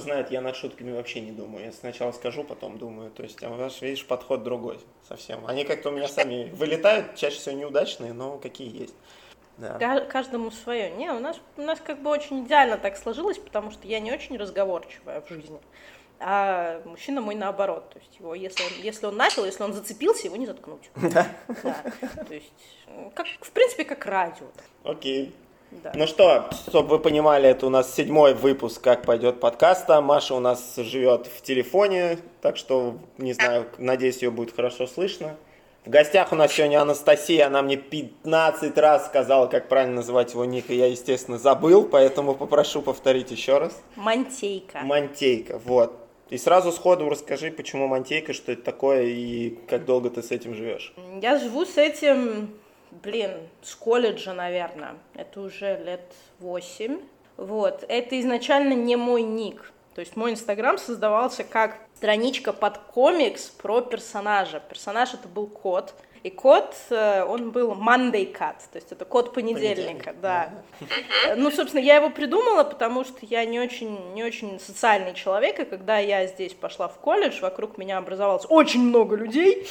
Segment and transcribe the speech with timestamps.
[0.00, 1.66] знает, я над шутками вообще не думаю.
[1.66, 3.10] Я сначала скажу, потом думаю.
[3.10, 5.46] То есть, а у вас, видишь, подход другой совсем.
[5.46, 8.94] Они как-то у меня сами вылетают, чаще всего неудачные, но какие есть.
[9.58, 10.00] Да.
[10.06, 10.90] Каждому свое.
[10.90, 14.10] Не, у нас, у нас как бы очень идеально так сложилось, потому что я не
[14.12, 15.60] очень разговорчивая в жизни.
[16.18, 17.90] А мужчина мой наоборот.
[17.90, 20.90] То есть его, если он, если он начал, если он зацепился, его не заткнуть.
[21.00, 21.26] Да.
[21.62, 22.24] да.
[22.24, 22.52] То есть,
[23.14, 24.46] как, в принципе, как радио.
[24.84, 25.34] Окей.
[25.70, 25.92] Да.
[25.94, 30.00] Ну что, чтобы вы понимали, это у нас седьмой выпуск «Как пойдет подкаста».
[30.00, 35.36] Маша у нас живет в телефоне, так что, не знаю, надеюсь, ее будет хорошо слышно.
[35.84, 40.44] В гостях у нас сегодня Анастасия, она мне 15 раз сказала, как правильно называть его
[40.44, 43.80] ник, и я, естественно, забыл, поэтому попрошу повторить еще раз.
[43.96, 44.80] Мантейка.
[44.80, 45.92] Мантейка, вот.
[46.30, 50.54] И сразу сходу расскажи, почему мантейка, что это такое и как долго ты с этим
[50.54, 50.92] живешь.
[51.22, 52.50] Я живу с этим
[52.90, 54.96] блин, с колледжа, наверное.
[55.14, 57.00] Это уже лет восемь.
[57.36, 57.84] Вот.
[57.88, 59.72] Это изначально не мой ник.
[59.94, 64.60] То есть мой инстаграм создавался как страничка под комикс про персонажа.
[64.60, 65.94] Персонаж это был кот.
[66.22, 70.20] И код, э, он был Monday Cut, то есть это код понедельника, Понедельник.
[70.20, 70.52] да.
[71.36, 75.64] Ну, собственно, я его придумала, потому что я не очень, не очень социальный человек, и
[75.64, 79.66] когда я здесь пошла в колледж, вокруг меня образовалось очень много людей,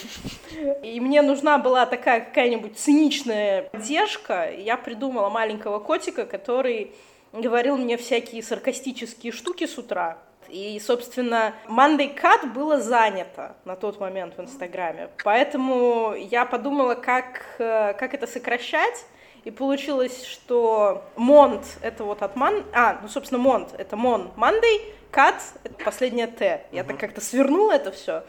[0.82, 6.94] и мне нужна была такая какая-нибудь циничная поддержка, и я придумала маленького котика, который
[7.32, 10.18] говорил мне всякие саркастические штуки с утра,
[10.50, 15.10] и, собственно, Monday Cut было занято на тот момент в Инстаграме.
[15.24, 19.06] Поэтому я подумала, как, э, как это сокращать.
[19.46, 22.66] И получилось, что Монт это вот от Ман...
[22.74, 26.66] А, ну, собственно, Монт это Мон Monday, Cut это последнее Т.
[26.72, 28.24] Я так как-то свернула это все.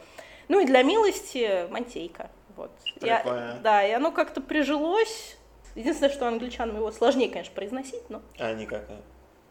[0.48, 2.30] Ну и для милости Монтейка.
[2.56, 2.70] Вот.
[3.00, 5.36] Я, да, и оно как-то прижилось.
[5.75, 8.22] Единственное, что англичанам его сложнее, конечно, произносить, но...
[8.38, 8.82] А, никак.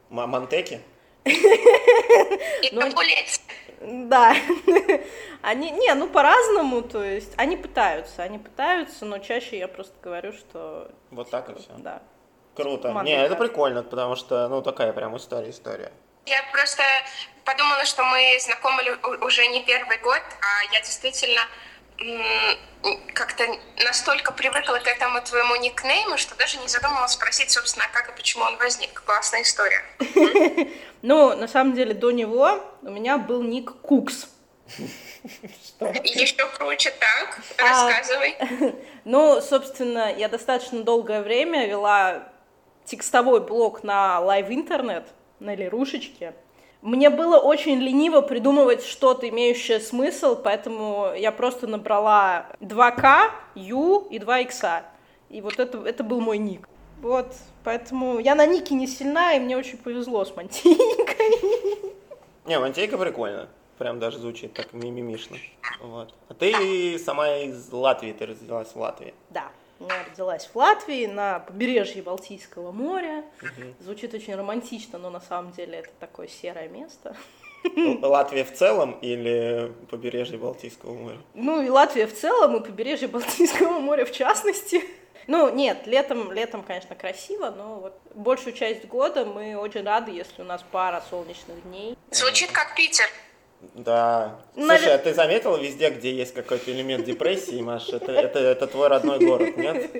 [0.09, 0.81] Монтеки?
[1.25, 2.90] И ну,
[3.81, 4.35] Да.
[5.41, 10.34] Они, не, ну по-разному, то есть они пытаются, они пытаются, но чаще я просто говорю,
[10.34, 10.91] что...
[11.12, 11.69] Вот так и все?
[11.78, 12.02] Да.
[12.56, 12.91] Круто.
[13.03, 15.94] Не, это прикольно, потому что, ну, такая прям история, история.
[16.25, 16.84] Я просто
[17.46, 18.84] подумала, что мы знакомы
[19.22, 21.41] уже не первый год, а я действительно
[23.14, 23.44] как-то
[23.84, 28.46] настолько привыкла к этому твоему никнейму, что даже не задумывалась спросить, собственно, как и почему
[28.46, 29.02] он возник.
[29.06, 29.84] Классная история.
[31.02, 34.28] Ну, на самом деле, до него у меня был ник Кукс.
[35.80, 37.40] Еще круче так.
[37.58, 38.36] А, Рассказывай.
[39.06, 42.28] Ну, собственно, я достаточно долгое время вела
[42.84, 45.08] текстовой блог на Live Интернет,
[45.40, 46.34] на Лерушечке.
[46.81, 54.17] Мне было очень лениво придумывать что-то, имеющее смысл, поэтому я просто набрала 2К, U и
[54.17, 54.84] 2X.
[55.29, 56.67] И вот это, это был мой ник.
[57.01, 57.28] Вот,
[57.63, 61.94] поэтому я на нике не сильна, и мне очень повезло с Мантейкой.
[62.45, 63.50] Не, Мантейка прикольно.
[63.78, 65.38] Прям даже звучит так мимимишно.
[65.81, 66.13] Вот.
[66.28, 69.13] А ты сама из Латвии, ты родилась в Латвии.
[69.29, 69.51] Да.
[69.79, 73.23] Я родилась в Латвии, на побережье Балтийского моря.
[73.41, 73.75] Угу.
[73.79, 77.16] Звучит очень романтично, но на самом деле это такое серое место.
[78.01, 81.17] Латвия в целом или побережье Балтийского моря?
[81.34, 84.84] Ну, и Латвия в целом, и побережье Балтийского моря в частности.
[85.28, 90.41] Ну, нет, летом, летом, конечно, красиво, но вот большую часть года мы очень рады, если
[90.41, 91.96] у нас пара солнечных дней.
[92.11, 93.06] Звучит как Питер.
[93.74, 94.40] Да.
[94.56, 94.78] Навер...
[94.78, 97.97] Слушай, а ты заметила везде, где есть какой-то элемент депрессии, Маша?
[97.97, 99.92] Это, это, это твой родной город, нет?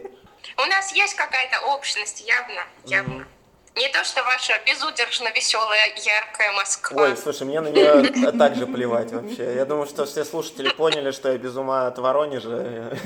[0.58, 3.22] У нас есть какая-то общность, явно, явно.
[3.22, 3.40] Mm-hmm.
[3.76, 7.04] Не то, что ваша безудержно веселая, яркая Москва.
[7.04, 9.56] Ой, слушай, мне на нее так же плевать вообще.
[9.56, 12.98] Я думаю, что все слушатели поняли, что я без ума от Воронежа.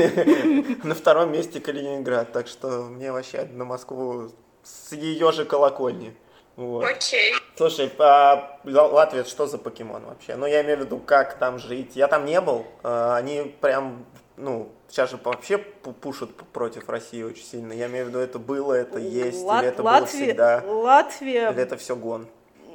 [0.84, 2.31] На втором месте Калининград.
[2.31, 4.31] Так что мне вообще на Москву
[4.64, 6.16] с ее же колокольни.
[6.56, 6.86] Вот.
[6.86, 7.34] Окей.
[7.56, 10.35] Слушай, а Латвия что за покемон вообще?
[10.35, 11.96] Ну, я имею в виду, как там жить.
[11.96, 12.66] Я там не был.
[12.84, 14.05] А, они прям,
[14.38, 17.73] ну, сейчас же вообще пушат против России очень сильно.
[17.73, 20.64] Я имею в виду, это было, это есть, Лат- или это Латвия, было всегда.
[20.66, 21.50] Латвия...
[21.50, 22.28] Или это все гон?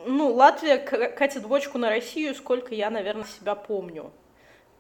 [0.06, 4.10] Ну, Латвия катит бочку на Россию, сколько я, наверное, себя помню.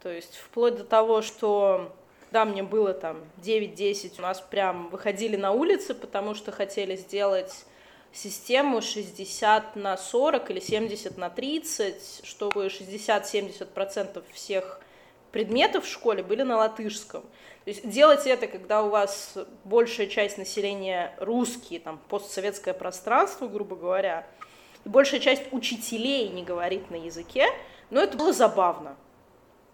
[0.02, 1.92] То есть вплоть до того, что
[2.30, 7.64] да, мне было там 9-10, у нас прям выходили на улицы, потому что хотели сделать
[8.12, 14.80] систему 60 на 40 или 70 на 30, чтобы 60-70% всех
[15.32, 17.22] предметов в школе были на латышском.
[17.64, 23.76] То есть делать это, когда у вас большая часть населения русские, там, постсоветское пространство, грубо
[23.76, 24.26] говоря,
[24.84, 27.46] и большая часть учителей не говорит на языке,
[27.90, 28.96] но это было забавно.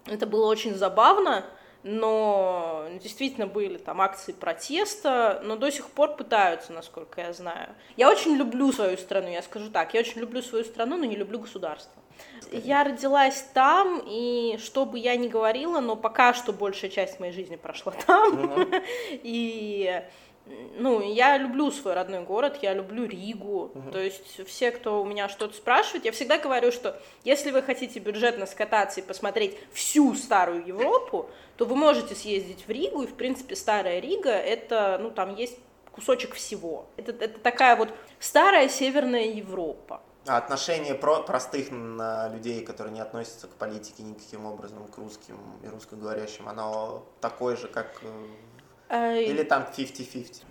[0.07, 1.47] Это было очень забавно,
[1.85, 7.69] но действительно были там акции протеста, но до сих пор пытаются, насколько я знаю.
[7.97, 11.15] Я очень люблю свою страну, я скажу так, я очень люблю свою страну, но не
[11.15, 11.93] люблю государство.
[12.51, 17.33] Я родилась там, и что бы я ни говорила, но пока что большая часть моей
[17.33, 18.35] жизни прошла там.
[18.35, 18.85] Uh-huh.
[19.23, 20.03] И
[20.76, 23.93] ну, я люблю свой родной город, я люблю Ригу, uh-huh.
[23.93, 27.99] то есть все, кто у меня что-то спрашивает, я всегда говорю, что если вы хотите
[27.99, 33.14] бюджетно скататься и посмотреть всю старую Европу, то вы можете съездить в Ригу, и, в
[33.14, 35.58] принципе, старая Рига, это, ну, там есть
[35.93, 36.87] кусочек всего.
[36.97, 40.02] Это, это такая вот старая Северная Европа.
[40.26, 45.69] А отношение про простых людей, которые не относятся к политике никаким образом, к русским и
[45.69, 48.26] русскоговорящим, оно такое же, как э,
[48.94, 50.43] Или там 50-50?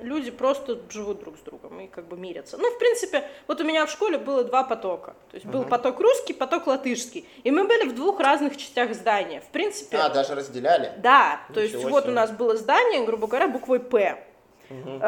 [0.00, 2.56] Люди просто живут друг с другом и как бы мирятся.
[2.56, 5.14] Ну, в принципе, вот у меня в школе было два потока.
[5.30, 7.28] То есть был поток русский, поток латышский.
[7.44, 9.42] И мы были в двух разных частях здания.
[9.42, 9.98] В принципе...
[9.98, 10.92] А, даже разделяли?
[10.98, 11.40] Да.
[11.50, 11.90] Ничего то есть себе.
[11.90, 14.24] вот у нас было здание, грубо говоря, буквой «П».
[14.70, 15.00] Угу.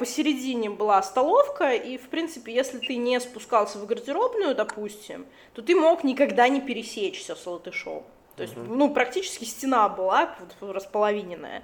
[0.00, 5.76] посередине была столовка, и, в принципе, если ты не спускался в гардеробную, допустим, то ты
[5.76, 8.02] мог никогда не пересечься с латышом.
[8.36, 8.74] То есть, угу.
[8.74, 11.62] ну, практически стена была вот, располовиненная.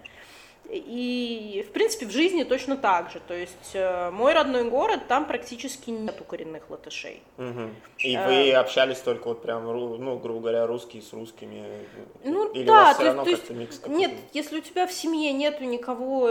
[0.73, 3.21] И, в принципе, в жизни точно так же.
[3.27, 7.23] То есть э, мой родной город, там практически нету коренных латышей.
[7.39, 7.71] Угу.
[7.99, 11.87] И а, вы общались только вот прям, ну, грубо говоря, русские с русскими?
[12.23, 14.93] Ну Или да, у вас то, равно то есть, микс нет, если у тебя в
[14.93, 16.31] семье нету никого,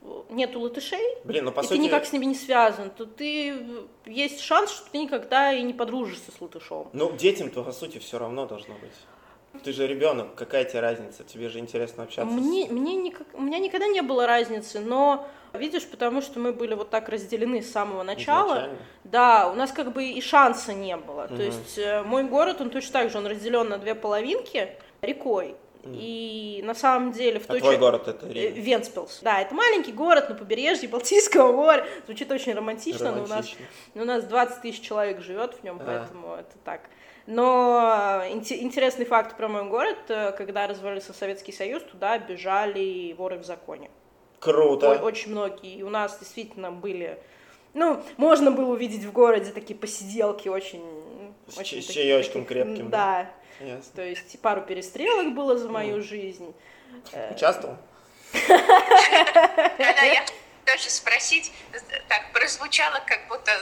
[0.00, 1.76] вот, нету латышей, Блин, ну, по и сути...
[1.76, 3.54] ты никак с ними не связан, то ты
[4.06, 6.88] есть шанс, что ты никогда и не подружишься с латышом.
[6.94, 8.92] Ну, детям-то, по сути, все равно должно быть.
[9.64, 11.24] Ты же ребенок, какая тебе разница?
[11.24, 12.32] Тебе же интересно общаться.
[12.32, 16.74] Мне, мне никак, у меня никогда не было разницы, но видишь, потому что мы были
[16.74, 18.52] вот так разделены с самого начала.
[18.52, 18.78] Изначально?
[19.04, 21.24] Да, у нас как бы и шанса не было.
[21.24, 21.36] Угу.
[21.36, 25.54] То есть э, мой город, он точно так же, он разделен на две половинки рекой.
[25.84, 28.60] И на самом деле в а той твой город это Рига?
[28.60, 29.20] Венспилс.
[29.22, 31.84] Да, это маленький город на побережье Балтийского моря.
[32.06, 33.66] Звучит очень романтично, романтично.
[33.94, 35.84] но у нас, у нас 20 тысяч человек живет в нем, а.
[35.84, 36.82] поэтому это так.
[37.26, 43.44] Но интересный факт про мой город, э, когда развалился Советский Союз, туда бежали воры в
[43.44, 43.90] законе.
[44.40, 45.00] Круто.
[45.02, 45.76] Очень многие.
[45.76, 47.18] И у нас действительно были...
[47.74, 50.84] Ну, можно было увидеть в городе такие посиделки очень...
[51.46, 52.90] С, очень с такие, чаечком таких, крепким.
[52.90, 53.30] Да.
[53.60, 53.92] Ясно.
[53.94, 56.02] То есть пару перестрелок было за мою mm.
[56.02, 56.54] жизнь.
[57.12, 57.76] Э, Участвовал?
[58.48, 60.24] Да, я
[60.64, 61.52] тоже спросить,
[62.08, 63.52] так прозвучало, как будто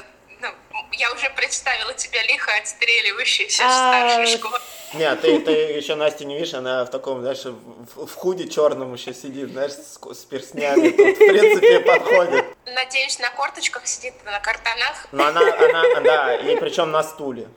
[0.41, 0.49] ну,
[0.93, 3.71] я уже представила тебя лихо отстреливающейся а...
[3.71, 4.59] старшей школы.
[4.95, 8.93] Нет, ты, ты еще Настя не видишь, она в таком, знаешь, в, в худе черном
[8.95, 12.45] еще сидит, знаешь, с, с перстнями, тут, в принципе, подходит.
[12.67, 15.07] Надеюсь, на корточках сидит, на картонах.
[15.13, 17.49] Но она, она, да, и причем на стуле.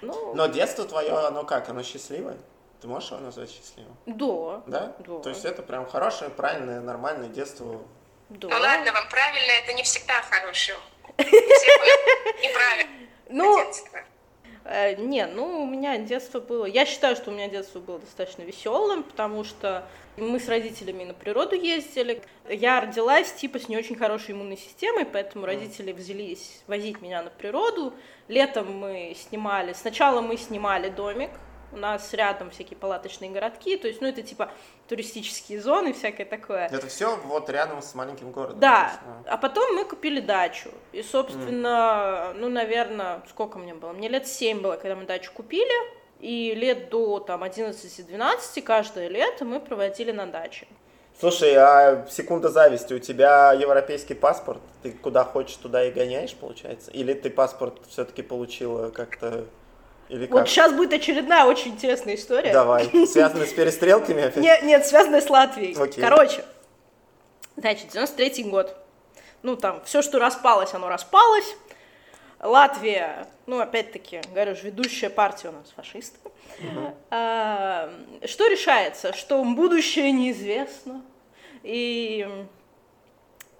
[0.00, 0.34] Ну...
[0.34, 2.36] Но детство твое, оно как, оно счастливое?
[2.80, 3.96] Ты можешь его назвать счастливым?
[4.06, 4.62] Да.
[4.66, 4.96] Да?
[4.98, 5.18] Да.
[5.20, 7.82] То есть это прям хорошее, правильное, нормальное детство?
[8.30, 8.48] Да.
[8.48, 10.78] Ну ладно, вам правильно, это не всегда хорошее.
[11.20, 12.90] Неправильно.
[13.28, 13.64] Ну,
[14.64, 16.64] э, не, ну, у меня детство было...
[16.64, 19.86] Я считаю, что у меня детство было достаточно веселым, потому что
[20.16, 22.22] мы с родителями на природу ездили.
[22.48, 27.30] Я родилась типа с не очень хорошей иммунной системой, поэтому родители взялись возить меня на
[27.30, 27.94] природу.
[28.28, 29.72] Летом мы снимали...
[29.72, 31.30] Сначала мы снимали домик,
[31.72, 34.50] у нас рядом всякие палаточные городки, то есть, ну, это типа
[34.90, 36.66] туристические зоны, всякое такое.
[36.66, 38.58] Это все вот рядом с маленьким городом.
[38.58, 38.92] Да,
[39.24, 42.38] а потом мы купили дачу, и, собственно, mm.
[42.40, 43.92] ну, наверное, сколько мне было?
[43.92, 45.72] Мне лет 7 было, когда мы дачу купили,
[46.18, 50.66] и лет до там 11-12 каждое лето мы проводили на даче.
[51.20, 56.90] Слушай, а секунда зависти, у тебя европейский паспорт, ты куда хочешь, туда и гоняешь, получается?
[56.90, 59.44] Или ты паспорт все-таки получила как-то
[60.10, 60.32] или как?
[60.32, 62.52] Вот сейчас будет очередная очень интересная история.
[62.52, 62.84] Давай.
[63.06, 64.42] Связанная с перестрелками опять?
[64.42, 65.80] Нет, нет, связанная с Латвией.
[65.80, 66.02] Окей.
[66.02, 66.44] Короче,
[67.56, 68.76] значит, 93 год.
[69.42, 71.56] Ну, там, все, что распалось, оно распалось.
[72.40, 76.18] Латвия, ну, опять-таки, говорю же, ведущая партия у нас фашисты.
[76.58, 76.94] Угу.
[77.10, 77.90] А,
[78.26, 79.12] что решается?
[79.12, 81.02] Что будущее неизвестно.
[81.62, 82.26] И,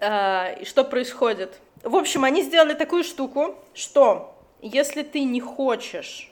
[0.01, 1.59] а, и что происходит?
[1.83, 6.30] В общем, они сделали такую штуку, что если ты не хочешь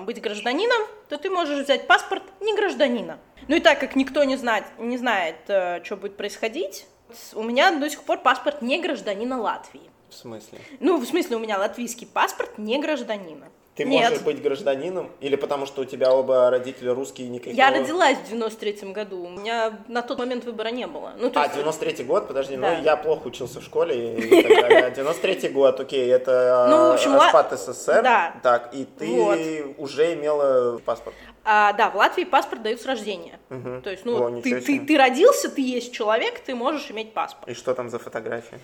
[0.00, 3.18] быть гражданином, то ты можешь взять паспорт не гражданина.
[3.46, 6.86] Ну и так как никто не знает, не знает, э, что будет происходить,
[7.34, 9.90] у меня до сих пор паспорт не гражданина Латвии.
[10.08, 10.58] В смысле?
[10.80, 13.48] Ну, в смысле, у меня латвийский паспорт не гражданина.
[13.78, 14.10] Ты Нет.
[14.10, 15.08] можешь быть гражданином?
[15.20, 17.54] Или потому что у тебя оба родителя русские никакого...
[17.54, 21.12] Я родилась в 93-м году, у меня на тот момент выбора не было.
[21.16, 22.74] Ну, А, есть- 93-й год, подожди, Да.
[22.76, 24.90] ну я плохо учился в школе и так далее.
[24.96, 28.02] 93-й год, окей, это Ну, в общем, ла- распад СССР.
[28.02, 28.34] Да.
[28.42, 29.38] Так, и ты Вот.
[29.78, 31.14] уже имела паспорт.
[31.44, 33.38] А, да, в Латвии паспорт дают с рождения.
[33.48, 33.82] Мгм.
[33.82, 37.48] То есть, ну, О, ты, ты, ты родился, ты есть человек, ты можешь иметь паспорт.
[37.48, 38.58] И что там за фотография?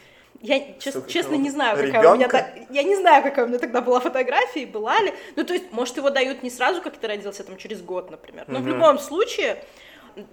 [0.44, 3.48] Я чес- Сука, честно не знаю, какая у меня та- я не знаю, какая у
[3.48, 5.14] меня тогда была фотография, была ли.
[5.36, 8.44] Ну, то есть, может, его дают не сразу, как ты родился, там, через год, например.
[8.48, 9.64] Но в любом случае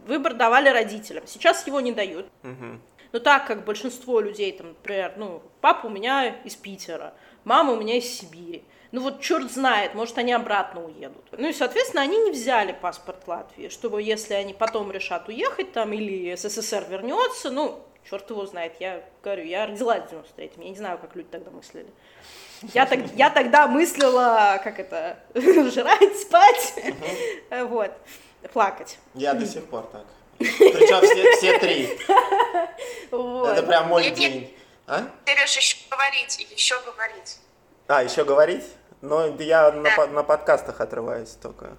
[0.05, 1.23] выбор давали родителям.
[1.27, 2.25] Сейчас его не дают.
[2.43, 2.81] Мгм.
[3.13, 7.13] Но так как большинство людей, там, например, ну, папа у меня из Питера,
[7.45, 8.63] мама у меня из Сибири.
[8.91, 11.23] Ну вот черт знает, может, они обратно уедут.
[11.31, 15.93] Ну и, соответственно, они не взяли паспорт Латвии, чтобы если они потом решат уехать там
[15.93, 20.75] или СССР вернется, ну, черт его знает, я говорю, я родилась в 93-м, я не
[20.75, 21.89] знаю, как люди тогда мыслили.
[22.73, 26.75] Я, так, я тогда мыслила, как это, жрать, спать,
[27.49, 27.91] вот,
[28.53, 28.99] плакать.
[29.15, 30.05] Я до сих пор так.
[30.37, 31.99] Причем все, все три.
[33.09, 33.49] Вот.
[33.49, 34.31] Это прям мой Нет, нет.
[34.31, 34.57] день.
[34.85, 35.07] А?
[35.25, 37.39] Сереж, еще говорить, и еще говорить.
[37.87, 38.65] А, еще говорить?
[39.01, 41.77] Но я на, по- на подкастах отрываюсь только.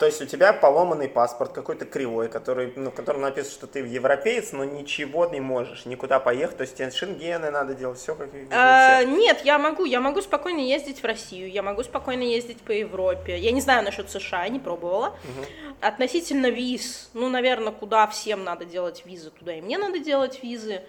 [0.00, 3.80] То есть у тебя поломанный паспорт, какой-то кривой, который, ну, в котором написано, что ты
[3.80, 6.56] европеец, но ничего не можешь, никуда поехать.
[6.56, 10.60] То есть тебе шенгены надо делать, все как А, нет, я могу, я могу спокойно
[10.60, 13.38] ездить в Россию, я могу спокойно ездить по Европе.
[13.38, 15.14] Я не знаю насчет США, не пробовала.
[15.82, 20.80] Относительно виз, ну, наверное, куда всем надо делать визы, туда и мне надо делать визы.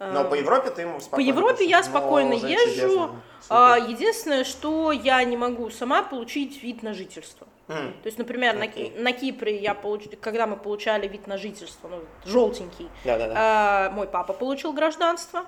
[0.00, 1.90] Но по Европе ты ему По спокойно Европе я пошел.
[1.92, 3.10] Спокойно уже езжу.
[3.48, 7.46] А, единственное, что я не могу сама получить вид на жительство.
[7.70, 8.92] То есть, например, на, Окей.
[8.96, 10.04] на Кипре я получ...
[10.20, 13.34] когда мы получали вид на жительство, ну, желтенький, Да-да-да.
[13.36, 15.44] а, мой папа получил гражданство.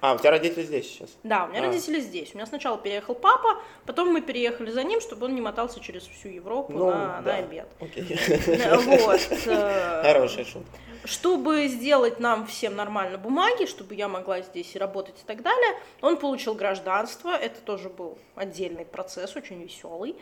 [0.00, 1.10] А, у тебя родители здесь сейчас?
[1.22, 1.66] Да, у меня А.
[1.66, 2.34] родители здесь.
[2.34, 6.02] У меня сначала переехал папа, потом мы переехали за ним, чтобы он не мотался через
[6.02, 7.36] всю Европу Ну, на, на да.
[7.36, 7.68] обед.
[7.80, 8.18] Окей.
[8.48, 9.20] Э, Вот.
[9.46, 10.76] э, Хорошая шутка.
[11.04, 15.78] Чтобы сделать нам всем нормально бумаги, чтобы я могла здесь и работать и так далее,
[16.00, 17.30] он получил гражданство.
[17.30, 20.16] Это тоже был отдельный процесс, очень веселый.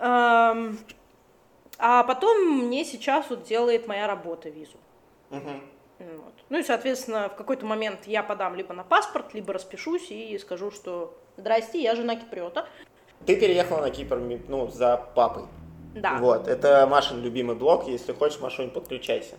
[0.00, 0.78] Эм,
[1.78, 4.78] А потом мне сейчас вот делает моя работа визу.
[5.30, 5.62] Мгм.
[5.98, 6.34] Вот.
[6.48, 10.70] Ну и, соответственно, в какой-то момент я подам либо на паспорт, либо распишусь и скажу,
[10.70, 12.68] что «Здрасте, я жена Киприота».
[13.26, 14.16] Ты переехала на Кипр,
[14.48, 15.44] ну, за папой.
[15.94, 16.14] Да.
[16.18, 17.86] Вот, это Машин любимый блог.
[17.88, 19.36] Если хочешь, Машунь, подключайся.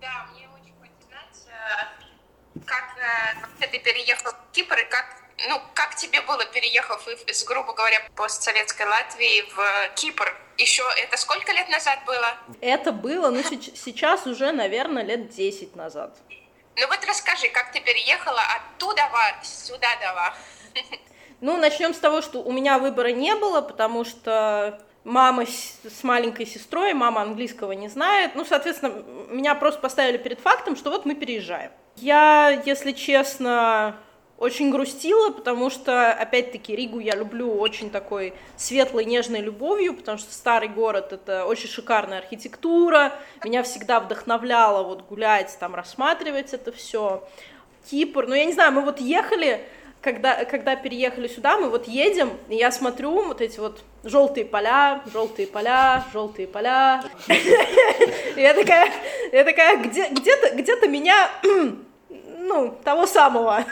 [0.00, 5.06] Да, мне очень хочется знать, как э, вообще ты переехал в Кипр и как,
[5.48, 10.34] ну, как тебе было, переехав из, грубо говоря, постсоветской Латвии в Кипр?
[10.56, 12.34] Еще это сколько лет назад было?
[12.60, 16.16] Это было, ну, сейчас уже, наверное, лет 10 назад.
[16.78, 19.02] Ну вот расскажи, как ты переехала оттуда
[19.42, 20.34] сюда дала?
[21.40, 26.46] Ну, начнем с того, что у меня выбора не было, потому что мама с маленькой
[26.46, 28.34] сестрой, мама английского не знает.
[28.34, 31.70] Ну, соответственно, меня просто поставили перед фактом, что вот мы переезжаем.
[31.96, 33.96] Я, если честно,
[34.38, 40.32] очень грустила, потому что, опять-таки, Ригу я люблю очень такой светлой, нежной любовью, потому что
[40.32, 43.12] старый город— это очень шикарная архитектура,
[43.44, 47.26] меня всегда вдохновляло вот гулять, там, рассматривать это все.
[47.90, 49.64] Кипр, ну, я не знаю, мы вот ехали,
[50.02, 55.02] когда, когда переехали сюда, мы вот едем, и я смотрю вот эти вот желтые поля,
[55.12, 57.02] желтые поля, желтые поля.
[58.36, 58.92] Я такая,
[59.32, 61.30] я такая, где, где-то, где-то меня,
[62.38, 63.64] ну, того самого.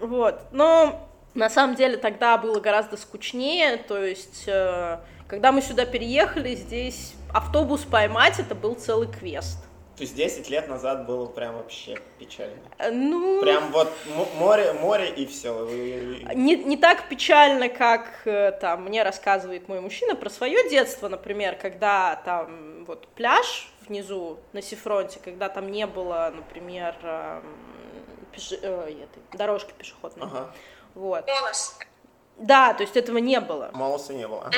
[0.00, 5.86] Вот, но на самом деле тогда было гораздо скучнее, то есть, э, когда мы сюда
[5.86, 9.58] переехали, здесь автобус поймать, это был целый квест.
[9.96, 12.56] То есть 10 лет назад было прям вообще печально.
[12.78, 13.92] Э, Ну, Прям вот
[14.38, 15.68] море, море и все.
[16.34, 21.56] не, не так печально, как э, там мне рассказывает мой мужчина про свое детство, например,
[21.56, 27.42] когда там вот пляж внизу на Сифронте, когда там не было, например, эм,
[28.34, 30.26] пеше- э, этой, дорожки пешеходной.
[30.26, 30.52] Ага.
[30.94, 31.24] Вот.
[31.26, 31.78] Голос.
[32.36, 33.70] Да, то есть этого не было.
[33.74, 34.42] Молоса не было.
[34.46, 34.56] Ага.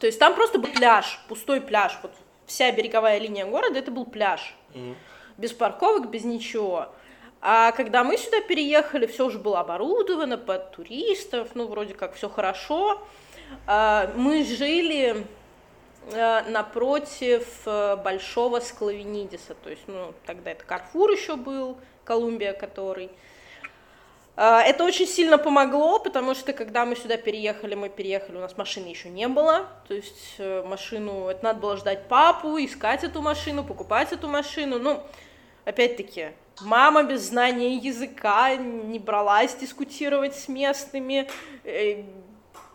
[0.00, 1.98] То есть там просто был пляж, пустой пляж.
[2.02, 2.12] Вот
[2.46, 4.54] вся береговая линия города это был пляж.
[4.74, 4.96] Мгм.
[5.36, 6.88] Без парковок, без ничего.
[7.40, 12.28] А когда мы сюда переехали, все уже было оборудовано под туристов, ну, вроде как все
[12.30, 13.02] хорошо.
[13.66, 15.26] А, Мы жили
[16.10, 23.10] э, напротив э, большого Склавенидиса, то есть, ну, тогда это Карфур еще был, Колумбия который.
[24.36, 28.56] А, Это очень сильно помогло, потому что когда мы сюда переехали, мы переехали, у нас
[28.56, 33.22] машины еще не было, то есть э, машину, это надо было ждать папу, искать эту
[33.22, 35.00] машину, покупать эту машину, ну,
[35.64, 36.32] опять-таки,
[36.62, 41.28] мама без знания языка не бралась дискутировать с местными,
[41.62, 42.02] э,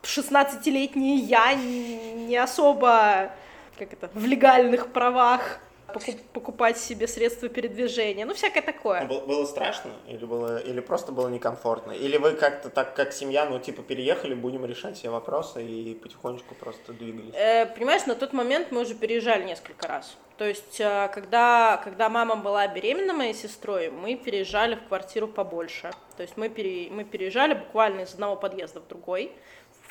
[0.03, 3.31] 16-летняя я не особо,
[3.77, 5.59] как это, в легальных правах
[5.89, 9.05] покупать себе средства передвижения, ну, всякое такое.
[9.05, 11.91] Было, было страшно или, было, или просто было некомфортно?
[11.91, 16.55] Или вы как-то так, как семья, ну, типа, переехали, будем решать все вопросы и потихонечку
[16.55, 17.34] просто двигались?
[17.36, 20.17] Э, понимаешь, на тот момент мы уже переезжали несколько раз.
[20.38, 25.91] То есть, э, когда, когда мама была беременна моей сестрой, мы переезжали в квартиру побольше.
[26.15, 29.34] То есть мы, пере, мы переезжали буквально из одного подъезда в другой,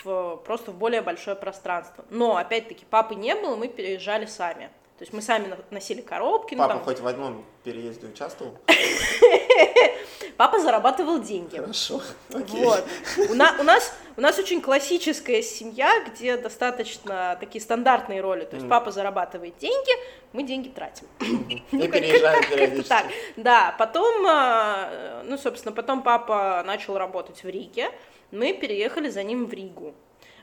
[0.05, 2.05] в, просто в более большое пространство.
[2.09, 4.71] Но, опять-таки, папы не было, мы переезжали сами.
[4.99, 6.57] То есть мы сами носили коробки.
[6.57, 6.85] Папа ну, там...
[6.85, 8.59] хоть в одном переезде участвовал?
[10.37, 11.57] Папа зарабатывал деньги.
[11.57, 12.03] Хорошо.
[12.35, 12.65] Окей.
[12.65, 12.85] Вот.
[13.31, 18.45] У, на, у, нас, у нас очень классическая семья, где достаточно такие стандартные роли.
[18.45, 18.71] То есть mm.
[18.71, 19.93] папа зарабатывает деньги,
[20.33, 21.07] мы деньги тратим.
[21.21, 22.83] И ну, переезжаем.
[22.83, 23.07] Так.
[23.37, 27.93] Да, потом, а, ну, собственно, потом папа начал работать в Риге,
[28.33, 29.95] мы переехали за ним в Ригу.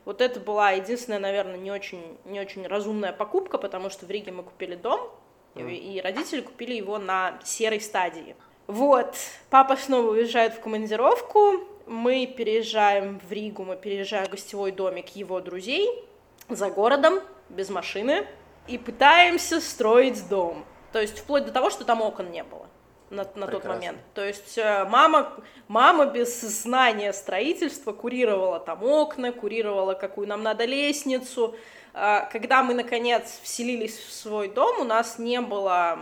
[0.05, 4.31] Вот это была единственная, наверное, не очень, не очень разумная покупка, потому что в Риге
[4.31, 5.12] мы купили дом,
[5.55, 5.74] mm.
[5.74, 8.35] и родители купили его на серой стадии.
[8.67, 9.15] Вот,
[9.50, 15.41] папа снова уезжает в командировку, мы переезжаем в Ригу, мы переезжаем в гостевой домик его
[15.41, 16.03] друзей
[16.50, 17.19] за городом,
[17.50, 18.27] без машины,
[18.67, 20.65] и пытаемся строить дом.
[20.91, 22.67] То есть вплоть до того, что там окон не было
[23.09, 23.97] на, на тот момент.
[24.13, 25.33] То есть э, мама,
[25.67, 31.55] мама без знания строительства курировала там окна, курировала, какую нам надо лестницу.
[31.93, 36.00] А, когда мы, наконец, вселились в свой дом, у нас не было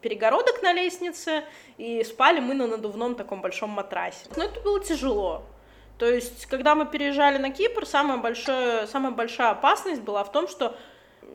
[0.00, 1.44] перегородок на лестнице,
[1.78, 4.26] и спали мы на надувном таком большом матрасе.
[4.36, 5.44] Но это было тяжело.
[5.98, 10.48] То есть, когда мы переезжали на Кипр, самая большая, самая большая опасность была в том,
[10.48, 10.76] что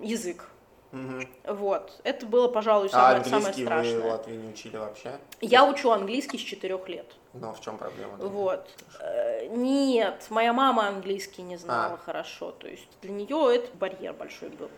[0.01, 0.49] язык.
[0.91, 1.55] Угу.
[1.55, 1.99] Вот.
[2.03, 3.95] Это было, пожалуй, самое, а самое страшное.
[3.97, 5.19] вы в Латвии не учили вообще?
[5.41, 7.11] Я учу английский с четырех лет.
[7.33, 8.15] Но в чем проблема?
[8.17, 8.67] Вот.
[8.99, 11.97] Э, нет, моя мама английский не знала а.
[11.97, 12.51] хорошо.
[12.51, 14.69] То есть для нее это барьер большой был.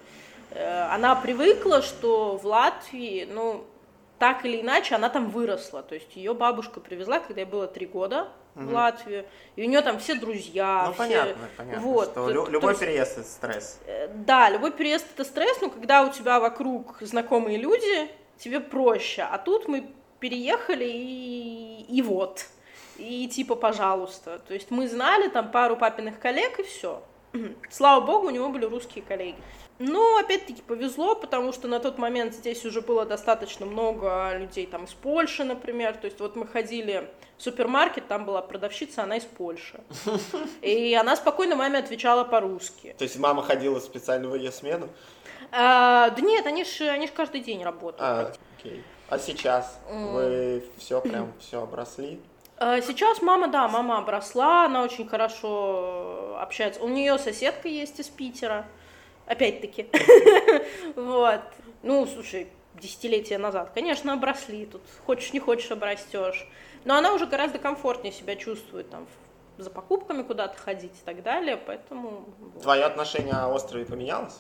[0.52, 3.66] Э, она привыкла, что в Латвии, ну,
[4.18, 5.84] так или иначе, она там выросла.
[5.84, 8.66] То есть ее бабушка привезла, когда ей было три года угу.
[8.66, 9.26] в Латвию,
[9.56, 10.86] и у нее там все друзья.
[10.88, 10.98] Ну, все...
[10.98, 12.12] понятно, понятно, вот.
[12.12, 13.80] что лю- любой есть, переезд это стресс.
[13.86, 19.24] Э, да, любой переезд это стресс, но когда у тебя вокруг знакомые люди, тебе проще.
[19.24, 22.46] А тут мы переехали и, и вот.
[22.98, 24.40] И типа, пожалуйста.
[24.40, 27.02] То есть мы знали там пару папиных коллег и все.
[27.70, 29.38] Слава богу, у него были русские коллеги.
[29.80, 34.84] Но, опять-таки, повезло, потому что на тот момент здесь уже было достаточно много людей там
[34.84, 35.96] из Польши, например.
[35.96, 39.80] То есть вот мы ходили в супермаркет, там была продавщица, она из Польши.
[40.62, 42.94] И она спокойно маме отвечала по-русски.
[42.98, 44.90] То есть мама ходила специально в ее смену?
[45.52, 48.02] А, да нет, они же они ж каждый день работают.
[48.02, 48.84] А, окей.
[49.08, 52.20] А сейчас вы все прям все обросли?
[52.58, 56.84] А, сейчас мама, да, мама обросла, она очень хорошо общается.
[56.84, 58.66] У нее соседка есть из Питера
[59.30, 59.88] опять-таки.
[60.96, 61.42] Вот.
[61.84, 66.48] Ну, слушай, десятилетия назад, конечно, обросли, тут хочешь не хочешь обрастешь.
[66.84, 69.08] Но она уже гораздо комфортнее себя чувствует там
[69.58, 72.26] за покупками куда-то ходить и так далее, поэтому...
[72.62, 74.38] Твое отношение о острове поменялось?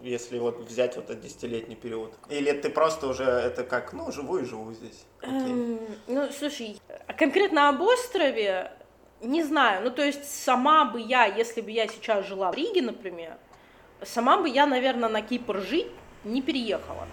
[0.00, 2.14] Если вот взять вот этот десятилетний период?
[2.30, 5.04] Или ты просто уже это как, ну, живу и живу здесь?
[5.22, 6.80] Эм, ну, слушай,
[7.18, 8.72] конкретно об острове
[9.20, 9.84] не знаю.
[9.84, 13.36] Ну, то есть сама бы я, если бы я сейчас жила в Риге, например,
[14.04, 15.88] Сама бы я, наверное, на Кипр жить
[16.24, 17.06] не переехала.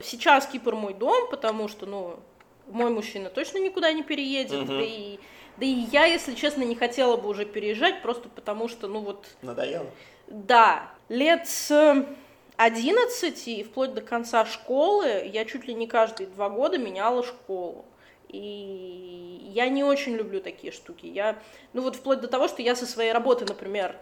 [0.00, 2.20] Сейчас Кипр мой дом, потому что, ну,
[2.66, 4.72] мой мужчина точно никуда не переедет, угу.
[4.74, 5.18] да и
[5.56, 9.26] да и я, если честно, не хотела бы уже переезжать, просто потому что, ну вот...
[9.42, 9.86] Надоело?
[10.26, 10.90] Да.
[11.08, 12.06] Лет с
[12.56, 17.84] 11 и вплоть до конца школы я чуть ли не каждые два года меняла школу.
[18.28, 21.06] И я не очень люблю такие штуки.
[21.06, 21.38] Я,
[21.72, 23.96] ну вот вплоть до того, что я со своей работы, например,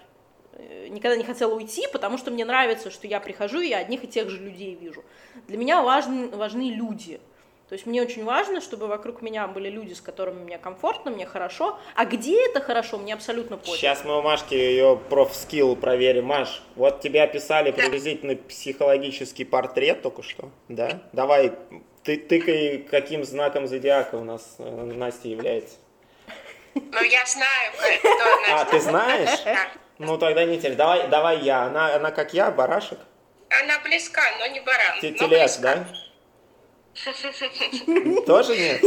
[0.89, 4.29] никогда не хотела уйти, потому что мне нравится, что я прихожу и одних и тех
[4.29, 5.05] же людей вижу.
[5.49, 7.21] Для меня важны, важны люди.
[7.69, 11.25] То есть мне очень важно, чтобы вокруг меня были люди, с которыми мне комфортно, мне
[11.25, 11.79] хорошо.
[11.95, 13.77] А где это хорошо, мне абсолютно пофиг.
[13.77, 16.27] Сейчас мы у Машки ее профскилл проверим.
[16.27, 21.01] Маш, вот тебе описали приблизительно психологический портрет только что, да?
[21.13, 21.53] Давай,
[22.03, 25.77] ты тыкай, каким знаком зодиака у нас э, Настя является.
[26.75, 28.61] Ну, я знаю, кто Настя.
[28.61, 29.41] А, ты знаешь?
[30.03, 30.75] Ну тогда не тель.
[30.75, 31.63] Давай, давай я.
[31.63, 32.99] Она, она как я, барашек?
[33.63, 35.01] Она близка, но не баран.
[35.01, 35.87] Телец, да?
[38.27, 38.83] Тоже нет?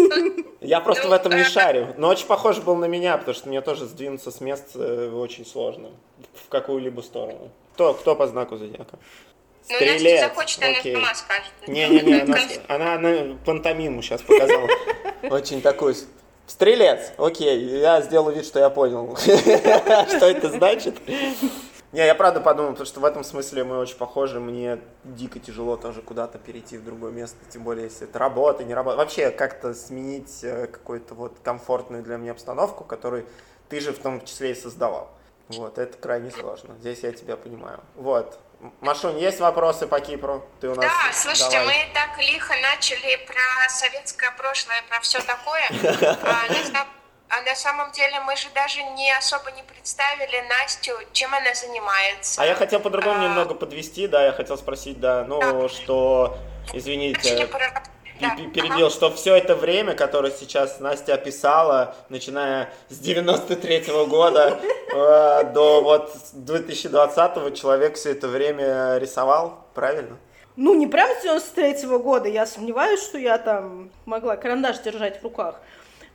[0.61, 1.93] Я просто в этом не шарю.
[1.97, 5.45] Но очень похож был на меня, потому что мне тоже сдвинуться с места э, очень
[5.45, 5.91] сложно.
[6.33, 7.49] В какую-либо сторону.
[7.73, 8.97] Кто, кто по знаку зодиака?
[9.67, 10.01] Ну, Стрелец.
[10.01, 10.95] Ну, Настя захочет, она Окей.
[10.95, 11.51] сама скажет.
[11.67, 14.69] Не-не-не, она, она, она пантомиму сейчас показала.
[15.23, 15.95] Очень такой
[16.47, 20.95] Стрелец, окей, я сделаю вид, что я понял, что это значит.
[21.91, 25.77] Не, я правда подумал, потому что в этом смысле мы очень похожи, мне дико тяжело
[25.77, 28.97] тоже куда-то перейти в другое место, тем более если это работа, не работа.
[28.97, 33.25] Вообще как-то сменить э, какую-то вот комфортную для меня обстановку, которую
[33.69, 35.09] ты же в том числе и создавал.
[35.47, 36.75] Вот, это крайне сложно.
[36.79, 37.79] Здесь я тебя понимаю.
[37.95, 38.39] Вот.
[38.81, 40.45] Машунь, есть вопросы по Кипру?
[40.59, 40.85] Ты у нас...
[40.85, 41.87] Да, слушайте, Давай.
[41.87, 45.69] мы так лихо начали про советское прошлое, про все такое.
[47.27, 51.53] А, а на самом деле мы же даже не особо не представили Настю, чем она
[51.53, 52.41] занимается.
[52.41, 53.23] А я хотел по-другому а...
[53.23, 55.69] немного подвести, да, я хотел спросить, да, ну, да.
[55.69, 56.37] что,
[56.73, 57.47] извините,
[58.19, 58.35] да.
[58.53, 58.89] перебил, ага.
[58.89, 64.59] что все это время, которое сейчас Настя описала, начиная с 93-го года
[64.93, 70.17] э, до вот 2020-го, человек все это время рисовал, правильно?
[70.55, 75.23] Ну, не прям с 93-го года, я сомневаюсь, что я там могла карандаш держать в
[75.23, 75.59] руках.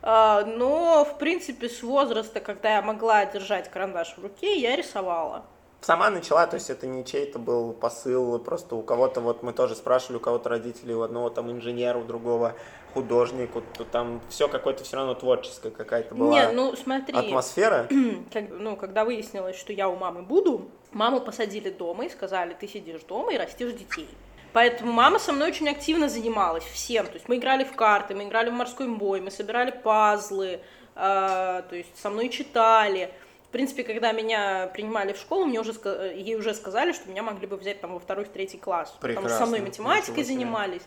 [0.03, 5.45] А, но, в принципе, с возраста, когда я могла держать карандаш в руке, я рисовала.
[5.81, 9.75] Сама начала, то есть это не чей-то был посыл, просто у кого-то, вот мы тоже
[9.75, 12.55] спрашивали, у кого-то родителей, у одного там инженер, у другого
[12.93, 17.89] художник, вот, там все какое-то все равно творческое какая-то была Нет, ну смотри, атмосфера.
[18.33, 22.69] Как, ну, когда выяснилось, что я у мамы буду, маму посадили дома и сказали, ты
[22.69, 24.09] сидишь дома и растишь детей.
[24.53, 27.07] Поэтому мама со мной очень активно занималась всем.
[27.07, 30.61] То есть мы играли в карты, мы играли в морской бой, мы собирали пазлы,
[30.97, 33.13] э, то есть со мной читали.
[33.51, 35.73] В принципе, когда меня принимали в школу, мне уже,
[36.15, 38.95] ей уже сказали, что меня могли бы взять там во второй, в третий класс.
[39.01, 39.23] Прекрасно.
[39.23, 40.83] Потому что со мной математикой занимались.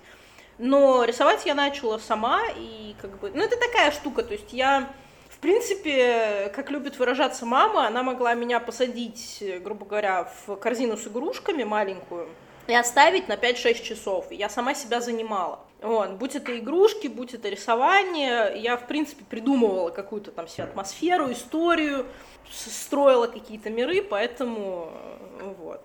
[0.59, 3.31] Но рисовать я начала сама, и как бы...
[3.31, 4.93] Ну, это такая штука, то есть я...
[5.29, 11.05] В принципе, как любит выражаться мама, она могла меня посадить, грубо говоря, в корзину с
[11.05, 12.29] игрушками маленькую,
[12.67, 14.31] и оставить на 5-6 часов.
[14.31, 15.59] Я сама себя занимала.
[15.81, 16.11] Вот.
[16.11, 22.05] Будь это игрушки, будь это рисование, я, в принципе, придумывала какую-то там себе атмосферу, историю,
[22.51, 24.91] строила какие-то миры, поэтому
[25.39, 25.81] э, вот.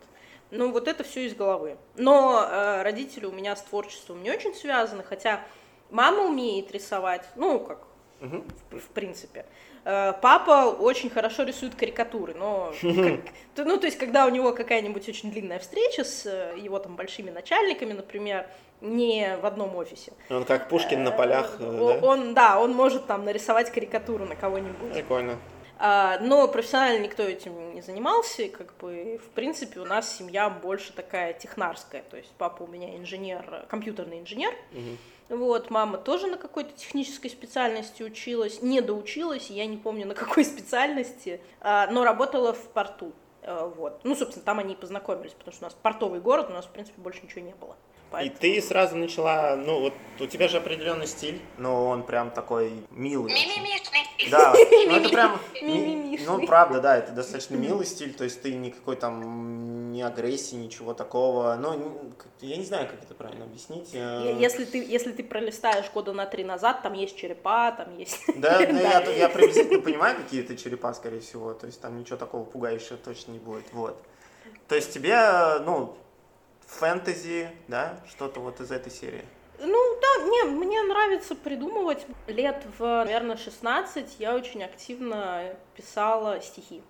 [0.51, 1.77] Ну, вот это все из головы.
[1.97, 5.43] Но э, родители у меня с творчеством не очень связаны, хотя
[5.91, 7.79] мама умеет рисовать, ну, как,
[8.21, 8.45] угу.
[8.71, 9.45] в, в принципе.
[9.85, 13.33] Э, папа очень хорошо рисует карикатуры, но, как,
[13.67, 17.31] ну, то есть, когда у него какая-нибудь очень длинная встреча с э, его там большими
[17.31, 18.47] начальниками, например,
[18.81, 20.13] не в одном офисе.
[20.31, 22.07] Он как Пушкин на полях, э, да?
[22.07, 24.93] Он, да, он может там нарисовать карикатуру на кого-нибудь.
[24.93, 25.39] Прикольно.
[25.79, 30.51] А, но профессионально никто этим не занимался, и как бы, в принципе, у нас семья
[30.51, 34.97] больше такая технарская, то есть папа у меня инженер, компьютерный инженер, угу.
[35.29, 40.45] Вот, мама тоже на какой-то технической специальности училась, не доучилась, я не помню на какой
[40.47, 43.13] специальности, а, но работала в порту.
[43.43, 44.01] А, вот.
[44.05, 46.71] Ну, собственно, там они и познакомились, потому что у нас портовый город, у нас, в
[46.71, 47.77] принципе, больше ничего не было.
[48.11, 48.37] Поэтому...
[48.37, 52.73] И ты сразу начала, ну вот у тебя же определенный стиль, но он прям такой
[52.91, 53.33] милый.
[53.33, 54.31] Мимимишный.
[54.31, 55.41] Да, ну это прям,
[56.27, 60.95] ну правда, да, это достаточно милый стиль, то есть ты никакой там ни агрессии, ничего
[60.95, 63.91] такого, ну я не знаю, как это правильно объяснить.
[63.93, 64.37] Э.
[64.39, 68.25] Если ты, если ты пролистаешь года на три назад, там есть черепа, там есть...
[68.37, 72.17] Да, ну я, я приблизительно понимаю, какие это черепа, скорее всего, то есть там ничего
[72.17, 74.03] такого пугающего точно не будет, вот.
[74.67, 75.19] То есть тебе,
[75.65, 75.97] ну,
[76.69, 79.25] фэнтези, да, что-то вот из этой серии?
[79.61, 82.07] Ну да, не, мне нравится придумывать.
[82.29, 86.83] Лет в, наверное, 16 я очень активно писала стихи.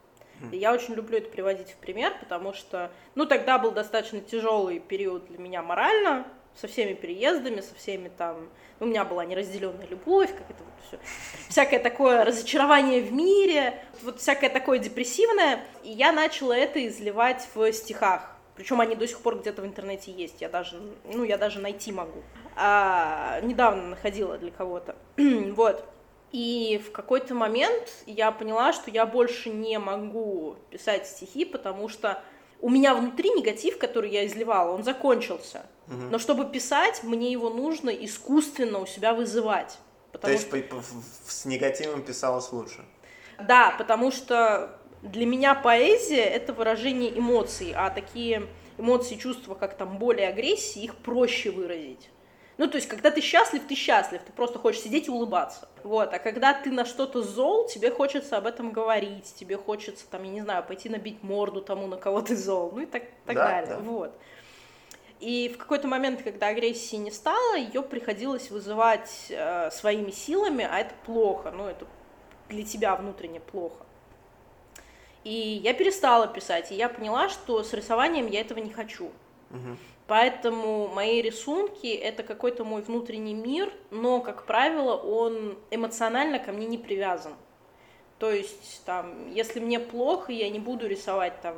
[0.52, 5.26] Я очень люблю это приводить в пример, потому что, ну, тогда был достаточно тяжелый период
[5.26, 8.48] для меня морально, со всеми переездами, со всеми там...
[8.80, 10.98] У меня была неразделенная любовь, как это вот все.
[11.48, 15.64] Всякое такое разочарование в мире, вот всякое такое депрессивное.
[15.82, 18.37] И я начала это изливать в стихах.
[18.58, 20.40] Причем они до сих пор где-то в интернете есть.
[20.40, 22.24] Я даже, ну, я даже найти могу.
[22.56, 24.96] А, недавно находила для кого-то.
[25.16, 25.84] вот.
[26.32, 32.20] И в какой-то момент я поняла, что я больше не могу писать стихи, потому что
[32.60, 35.64] у меня внутри негатив, который я изливала, он закончился.
[35.86, 36.08] Угу.
[36.10, 39.78] Но чтобы писать, мне его нужно искусственно у себя вызывать.
[40.20, 40.82] То есть что...
[41.28, 42.84] с негативом писалось лучше?
[43.38, 49.98] Да, потому что для меня поэзия— это выражение эмоций, а такие эмоции, чувства, как там
[49.98, 52.10] боль и агрессия, их проще выразить.
[52.56, 55.68] Ну, то есть, когда ты счастлив, ты счастлив, ты просто хочешь сидеть и улыбаться.
[55.84, 60.24] Вот, а когда ты на что-то зол, тебе хочется об этом говорить, тебе хочется, там,
[60.24, 63.36] я не знаю, пойти набить морду тому, на кого ты зол, ну и так, так
[63.36, 63.78] да, далее, да.
[63.78, 64.12] вот.
[65.20, 70.80] И в какой-то момент, когда агрессии не стало, ее приходилось вызывать э, своими силами, а
[70.80, 71.86] это плохо, ну, это
[72.48, 73.84] для тебя внутренне плохо.
[75.24, 79.10] И я перестала писать, и я поняла, что с рисованием я этого не хочу.
[79.50, 79.78] Мгм.
[80.06, 86.66] Поэтому мои рисунки это какой-то мой внутренний мир, но, как правило, он эмоционально ко мне
[86.66, 87.34] не привязан.
[88.18, 91.56] То есть, там, если мне плохо, я не буду рисовать там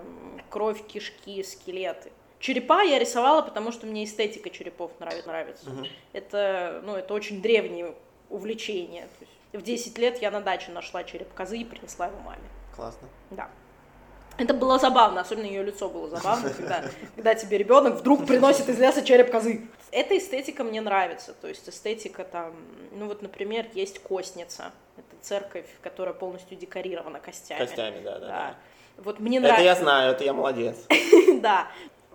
[0.50, 2.10] кровь, кишки, скелеты.
[2.40, 5.70] Черепа я рисовала, потому что мне эстетика черепов нрав- нравится.
[5.70, 5.86] Мгм.
[6.12, 7.94] Это, ну, это очень древнее
[8.30, 9.08] увлечение.
[9.52, 12.42] В 10 лет я на даче нашла череп козы и принесла его маме.
[12.80, 13.08] Классно.
[13.30, 13.50] Да.
[14.38, 16.82] Это было забавно, особенно ее лицо было забавно, когда,
[17.14, 19.68] когда тебе ребенок вдруг приносит из леса череп козы.
[19.92, 22.54] Эта эстетика мне нравится, то есть эстетика там,
[22.92, 27.58] ну вот, например, есть Костница, это церковь, которая полностью декорирована костями.
[27.58, 28.26] Костями, да, да.
[28.28, 28.54] Да.
[28.96, 29.82] Вот мне Это я нравится.
[29.82, 30.76] знаю, это я молодец.
[31.42, 31.68] Да.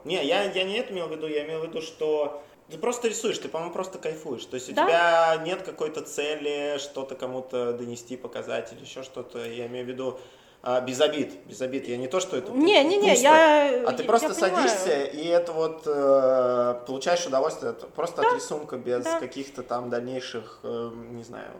[0.04, 3.08] Не, я, я не это имел в виду, я имел в виду, что ты просто
[3.08, 4.45] рисуешь, ты, по-моему, просто кайфуешь.
[4.45, 4.86] То есть у Да.
[4.86, 9.45] тебя нет какой-то цели что-то кому-то донести, показать или еще что-то.
[9.45, 10.19] Я имею в виду
[10.65, 11.88] а, без обид, без обид.
[11.88, 13.84] Я не то, что это Не, не, не, я.
[13.88, 14.67] А ты я просто понимаю.
[14.67, 19.19] садишься, и это вот э, получаешь удовольствие от- просто от рисунка, без Да.
[19.19, 21.51] каких-то там дальнейших, э, не знаю.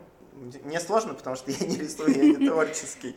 [0.64, 3.16] Мне сложно, потому что я не рисую, я не творческий.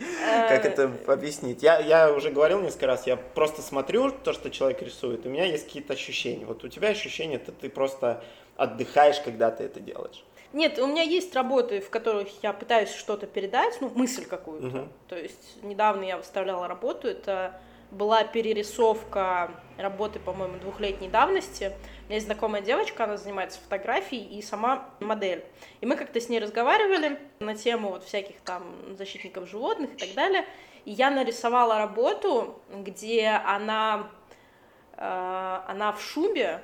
[0.49, 1.63] Как Э, это объяснить?
[1.63, 5.45] Я, я уже говорил несколько раз, я просто смотрю то, что человек рисует, у меня
[5.47, 6.45] есть какие-то ощущения.
[6.45, 8.23] Вот у тебя ощущения, это ты просто
[8.57, 10.23] отдыхаешь, когда ты это делаешь.
[10.53, 14.67] Нет, у меня есть работы, в которых я пытаюсь что-то передать, ну, мысль какую-то.
[14.67, 14.93] Мгм.
[15.09, 21.73] То есть недавно я выставляла работу, это была перерисовка работы, по-моему, двухлетней давности.
[22.05, 25.45] У меня есть знакомая девочка, она занимается фотографией и сама модель.
[25.81, 30.15] И мы как-то с ней разговаривали на тему вот всяких там защитников животных и так
[30.15, 30.45] далее.
[30.85, 34.09] И я нарисовала работу, где она,
[34.97, 36.63] э, она в шубе,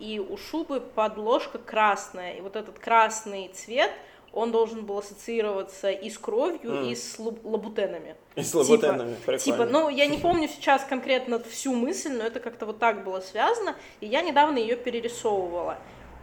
[0.00, 3.90] и у шубы подложка красная, и вот этот красный цвет,
[4.32, 6.84] он должен был ассоциироваться и с кровью, М.
[6.84, 8.14] и с лаб- лабутенами.
[8.36, 9.66] И с лабутенами, Типа, прикольно.
[9.66, 13.74] ну, я не помню сейчас конкретно всю мысль, но это как-то вот так было связано,
[14.00, 15.78] и я недавно ее перерисовывала.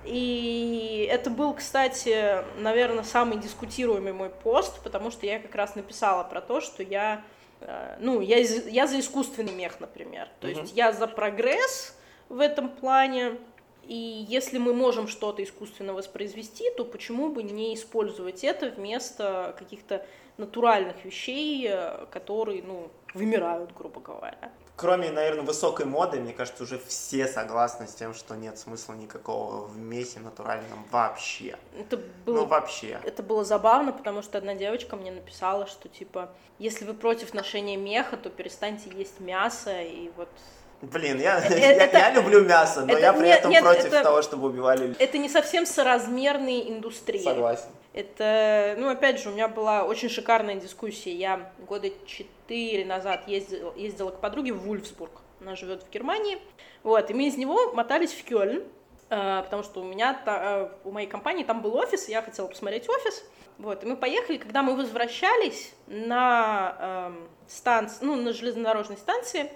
[0.06, 6.24] И это был, кстати, наверное, самый дискутируемый мой пост, потому что я как раз написала
[6.24, 7.22] про то, что я,
[7.60, 10.30] э, ну, я, я за искусственный мех, например.
[10.40, 10.62] То Мгм.
[10.62, 11.94] есть я за прогресс
[12.30, 13.38] в этом плане,
[13.88, 20.06] и если мы можем что-то искусственно воспроизвести, то почему бы не использовать это вместо каких-то
[20.36, 24.52] натуральных вещей, э, которые, ну, вымирают, грубо говоря.
[24.76, 29.65] Кроме, наверное, высокой моды, мне кажется, уже все согласны с тем, что нет смысла никакого
[29.65, 31.58] в мехе натуральном вообще.
[31.80, 33.00] Это Ну, было, вообще.
[33.04, 37.78] это было забавно, потому что одна девочка мне написала, что, типа, если вы против ношения
[37.78, 40.30] меха, то перестаньте есть мясо, и вот...
[40.82, 43.63] Блин, я, Э, я, это- я люблю мясо, но это- я при нет, этом нет,
[43.63, 44.96] против это- того, чтобы убивали людей.
[45.00, 47.24] Это не совсем соразмерные индустрии.
[47.24, 47.70] Согласен.
[47.94, 51.12] Это, ну, опять же, у меня была очень шикарная дискуссия.
[51.13, 55.12] Я года четыре назад ездила, ездила к подруге в Вульфсбург.
[55.42, 56.38] Она живет в Германии.
[56.84, 58.63] Вот, и мы из него мотались в Кёльн,
[59.10, 62.46] э, потому что у меня, э, у моей компании там был офис, и я хотела
[62.48, 63.24] посмотреть офис.
[63.58, 69.52] Вот, и мы поехали, когда мы возвращались на эм, станц- ну, на железнодорожной станции,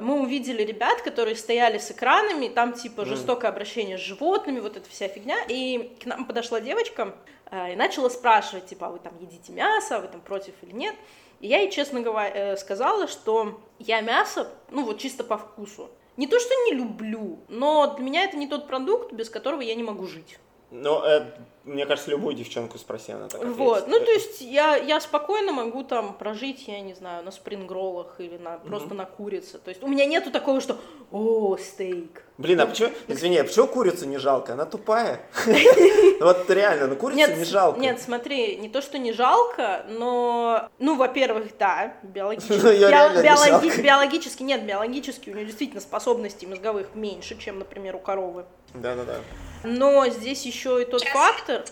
[0.00, 4.88] мы увидели ребят, которые стояли с экранами, там типа жестокое обращение с животными, вот эта
[4.88, 5.36] вся фигня.
[5.48, 7.14] И к нам подошла девочка
[7.50, 10.72] э, и начала спрашивать, типа, а вы там едите мясо, а вы там против или
[10.72, 10.96] нет.
[11.40, 15.90] И я ей, честно говоря, сказала, что я мясо, ну вот чисто по вкусу.
[16.16, 19.74] Не то, что не люблю, но для меня это не тот продукт, без которого я
[19.74, 20.38] не могу жить.
[20.76, 21.22] Ну, э,
[21.62, 23.88] мне кажется, любую девчонку спроси, она так Вот, ответит.
[23.88, 28.36] ну то есть я, я спокойно могу там прожить, я не знаю, на спрингроллах или
[28.38, 29.58] на, просто на курице.
[29.58, 30.76] То есть у меня нету такого, что
[31.12, 32.24] «О, стейк».
[32.38, 34.54] Блин, а почему, извини, а почему курицу не жалко?
[34.54, 35.20] Она тупая.
[36.20, 37.78] Вот реально, ну курицу не жалко.
[37.78, 44.64] Нет, смотри, не то, что не жалко, но, ну, во-первых, да, биологически, Ну, биологически, нет,
[44.64, 48.44] биологически у нее действительно способностей мозговых меньше, чем, например, у коровы.
[48.74, 49.18] Да-да-да.
[49.64, 51.64] Но здесь еще и тот Сейчас- фактор...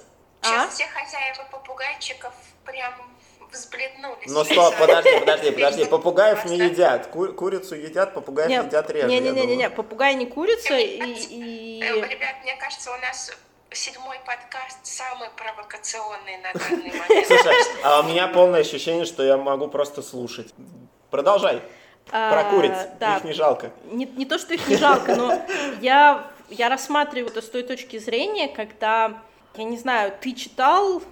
[0.42, 0.46] А?
[0.46, 2.94] Сейчас все хозяева попугайчиков прям
[3.52, 4.26] взбледнулись.
[4.28, 7.06] Но стоп, подожди, подожди, подожди, попугаев не едят.
[7.08, 9.06] Ку- курицу едят, попугаев Не, едят реже.
[9.08, 9.70] не, я не, не, не, не, думаю.
[9.72, 11.80] попугай не курица и, Э, и...
[11.82, 13.30] Ребят, мне кажется, у нас
[13.70, 17.26] седьмой подкаст самый провокационный на данный момент.
[17.26, 20.52] Слушай, а у меня полное ощущение, что я могу просто слушать.
[21.10, 21.62] Продолжай.
[22.06, 22.72] Про а, куриц.
[22.98, 23.70] да, Их не жалко.
[23.84, 25.40] не, не то, что их не жалко, но
[25.80, 29.22] я, я рассматриваю это с той точки зрения, когда,
[29.56, 31.02] я не знаю, ты читал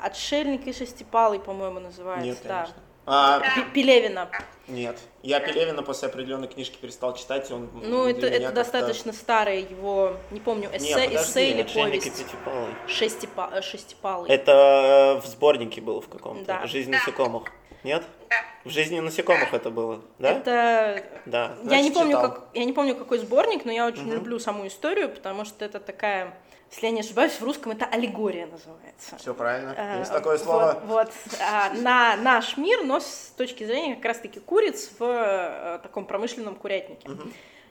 [0.00, 2.68] «Отшельник и шестипалый», по-моему, называется, Нет, да.
[3.06, 3.42] А,
[3.74, 4.30] Пелевина.
[4.66, 4.98] нет.
[5.22, 10.40] Я Пелевина после определенной книжки перестал читать, он Ну, это, это достаточно старое его, не
[10.40, 12.24] помню, эссе, подожди, эссе или «Отшельник и повесть.
[12.24, 12.74] Пятипалый».
[12.88, 14.30] Шестипа- шестипалый.
[14.30, 16.44] Это э, в сборнике было в каком-то.
[16.46, 16.66] Да.
[16.66, 16.98] «Жизнь Да.
[16.98, 17.44] насекомых».
[17.82, 18.02] Нет?
[18.30, 18.36] Да.
[18.64, 20.30] В жизни насекомых это было, да?
[20.30, 21.04] Это...
[21.26, 21.56] Да.
[21.64, 24.14] я не помню, как я не помню какой сборник, но я очень угу.
[24.14, 26.34] люблю саму историю, потому что это такая
[26.74, 29.16] если я не ошибаюсь, в русском это аллегория называется.
[29.16, 29.74] Все правильно.
[29.78, 30.82] А, Есть такое слово.
[30.86, 35.78] Вот, вот а, на наш мир, но с точки зрения как раз-таки куриц в а,
[35.78, 37.08] таком промышленном курятнике.
[37.08, 37.22] Угу.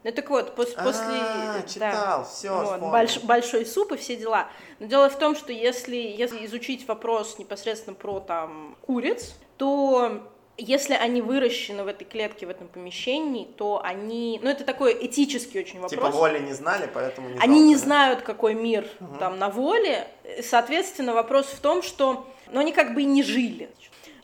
[0.05, 1.67] Ну так вот, пос, а, после...
[1.67, 4.47] читал, да, все, вот, больш, большой суп и все дела.
[4.79, 10.93] Но дело в том, что если, если изучить вопрос непосредственно про там куриц, то если
[10.93, 15.79] они выращены в этой клетке, в этом помещении, то они, ну это такой этический очень
[15.79, 15.91] вопрос.
[15.91, 19.17] Типа воли не знали, поэтому не Они не знают, какой мир угу.
[19.17, 20.07] там на воле.
[20.41, 23.69] Соответственно, вопрос в том, что, ну они как бы и не жили.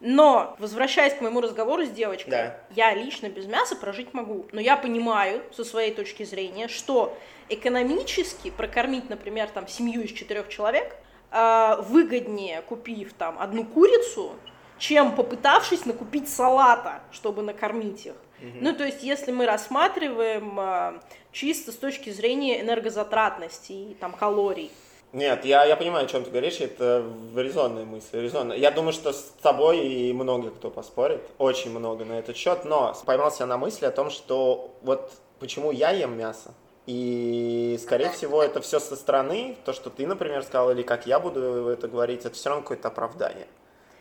[0.02, 2.58] Но, возвращаясь к моему разговору с девочкой, да.
[2.74, 4.46] я лично без мяса прожить могу.
[4.54, 7.18] Но я понимаю, со своей точки зрения, что
[7.50, 10.96] экономически прокормить, например, там семью из четырех человек,
[11.32, 14.36] а, выгоднее, купив там одну курицу,
[14.80, 18.16] чем попытавшись накупить салата, чтобы накормить их.
[18.40, 18.58] Угу.
[18.62, 21.00] Ну, то есть, если мы рассматриваем э,
[21.32, 24.72] чисто с точки зрения энергозатратности и там калорий.
[25.12, 27.04] Нет, я, я понимаю, о чем ты говоришь, это
[27.36, 28.58] резонная мысль, резонная.
[28.58, 32.96] Я думаю, что с тобой и много кто поспорит, очень много на этот счет, но
[33.06, 36.54] поймался на мысли о том, что вот почему я ем мясо,
[36.86, 41.20] и, скорее всего, это все со стороны, то, что ты, например, сказал, или как я
[41.20, 43.46] буду это говорить, это все равно какое-то оправдание.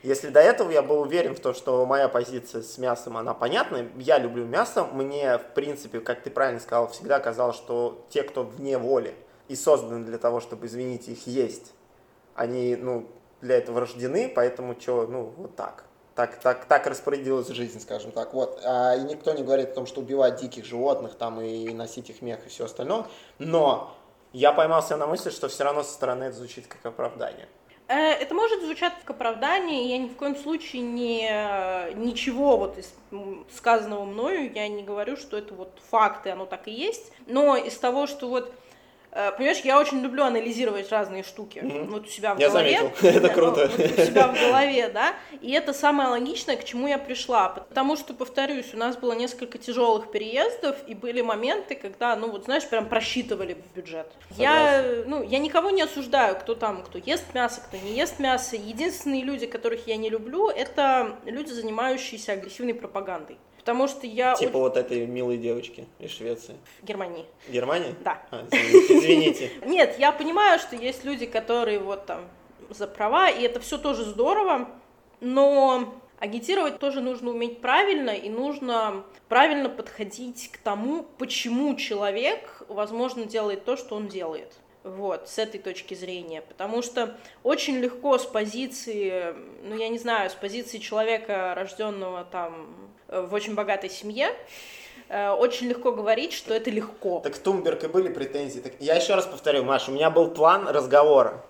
[0.02, 3.88] Если до этого я был уверен в том, что моя позиция с мясом, она понятна,
[3.96, 8.44] я люблю мясо, мне, в принципе, как ты правильно сказал, всегда казалось, что те, кто
[8.44, 9.14] вне воли
[9.48, 11.72] и созданы для того, чтобы, извините, их есть,
[12.34, 13.08] они, ну,
[13.40, 15.84] для этого рождены, поэтому что, ну, вот так.
[16.14, 18.34] Так, так, так распорядилась жизнь, скажем так.
[18.34, 18.61] Вот.
[18.64, 22.22] А, и никто не говорит о том, что убивать диких животных там и носить их
[22.22, 23.06] мех и все остальное.
[23.38, 23.94] Но
[24.32, 27.48] я поймался на мысли, что все равно со стороны это звучит как оправдание.
[27.88, 31.29] Э, это может звучать как оправдание, я ни в коем случае не,
[31.94, 32.94] ничего вот из
[33.55, 37.77] сказанного мною, я не говорю, что это вот факты, оно так и есть, но из
[37.77, 38.78] того, что вот Э,
[39.11, 41.59] понимаешь, я очень люблю анализировать разные штуки.
[41.59, 41.87] Mm-hmm.
[41.88, 42.79] Вот у себя в я голове.
[42.79, 43.09] Заметил.
[43.09, 43.68] это круто.
[43.68, 45.14] Вот, вот у себя в голове, да.
[45.40, 47.49] И это самое логичное, к чему я пришла.
[47.49, 52.44] Потому что, повторюсь, у нас было несколько тяжелых переездов, и были моменты, когда, ну вот
[52.44, 54.11] знаешь, прям просчитывали в бюджет.
[54.31, 54.40] Согласен.
[54.40, 58.57] Я, ну, я никого не осуждаю, кто там, кто ест мясо, кто не ест мясо.
[58.57, 63.38] Единственные люди, которых я не люблю, это люди, занимающиеся агрессивной пропагандой.
[63.68, 64.35] Потому что я...
[64.35, 66.57] Типа вот этой милой девочки из Швеции.
[66.83, 67.26] Германии.
[67.50, 67.94] Германии?
[68.02, 68.22] Да.
[68.31, 69.50] А, извините.
[69.66, 72.31] Нет, я понимаю, что есть люди, которые вот там
[72.70, 74.70] за права, и это все тоже здорово,
[75.20, 83.26] но агитировать тоже нужно уметь правильно, и нужно правильно подходить к тому, почему человек, возможно,
[83.26, 84.54] делает то, что он делает.
[84.96, 86.42] Вот, с этой точки зрения.
[86.42, 92.74] Потому что очень легко с позиции, ну, я не знаю, с позиции человека, рожденного там
[93.09, 94.31] в очень богатой семье,
[95.09, 97.20] э, очень легко говорить, что это легко.
[97.20, 98.61] Так Тумберг и были претензии.
[98.61, 101.44] Так я еще раз повторю, Маша, у меня был план разговора.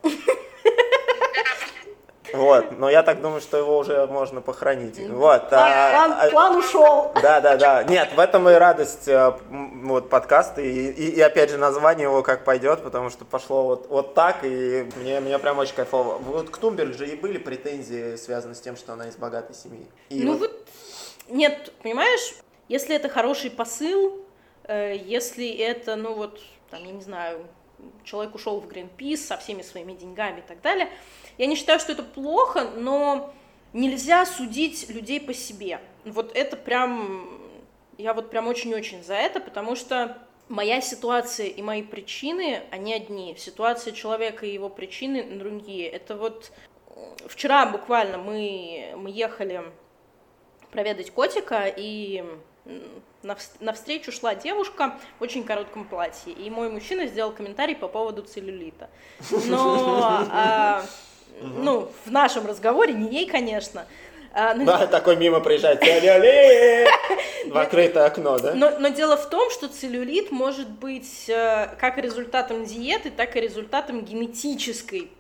[2.32, 4.98] Вот, но я так думаю, что его уже можно похоронить.
[5.08, 5.48] Вот.
[5.48, 7.12] План, а, план, план ушел.
[7.22, 7.84] Да, да, да.
[7.84, 12.22] Нет, в этом и радость э, вот подкаста и, и, и опять же название его
[12.22, 16.18] как пойдет, потому что пошло вот, вот так и мне мне прям очень кайфово.
[16.18, 19.86] Вот к Тумберг же и были претензии связаны с тем, что она из богатой семьи.
[20.10, 20.66] И ну вот, вот
[21.28, 22.34] нет, понимаешь,
[22.68, 24.24] если это хороший посыл,
[24.64, 27.46] э, если это, ну вот, там, я не знаю,
[28.04, 30.88] человек ушел в Greenpeace со всеми своими деньгами и так далее,
[31.38, 33.32] я не считаю, что это плохо, но
[33.72, 35.80] нельзя судить людей по себе.
[36.04, 37.28] Вот это прям,
[37.96, 43.36] я вот прям очень-очень за это, потому что моя ситуация и мои причины, они одни.
[43.38, 45.88] Ситуация человека и его причины другие.
[45.88, 46.50] Это вот
[47.26, 49.62] вчера буквально мы, мы ехали
[50.70, 52.24] проведать котика, и
[53.60, 58.90] навстречу шла девушка в очень коротком платье, и мой мужчина сделал комментарий по поводу целлюлита.
[59.46, 60.84] Но, а,
[61.40, 63.86] ну, в нашем разговоре, не ей, конечно,
[64.32, 66.88] а, ну, да, такой мимо проезжает целлюлит
[67.52, 68.54] в открытое окно, да?
[68.54, 73.40] Но, но дело в том, что целлюлит может быть э, как результатом диеты, так и
[73.40, 75.10] результатом генетической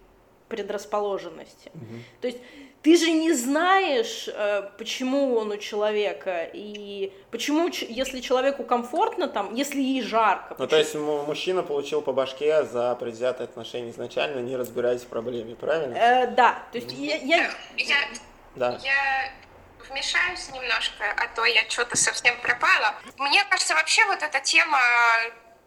[0.48, 1.70] предрасположенности.
[1.74, 1.94] Угу.
[2.20, 2.38] То есть
[2.82, 9.54] ты же не знаешь, э, почему он у человека, и почему, если человеку комфортно там,
[9.54, 10.54] если ей жарко.
[10.58, 15.56] Ну, то есть мужчина получил по башке за предвзятые отношения изначально, не разбираясь в проблеме,
[15.56, 15.94] правильно?
[15.94, 17.16] Э, да, то есть я...
[17.16, 17.96] Я, я,
[18.54, 18.78] да.
[18.82, 19.32] я
[19.90, 22.94] вмешаюсь немножко, а то я что-то совсем пропала.
[23.18, 24.78] Мне кажется, вообще вот эта тема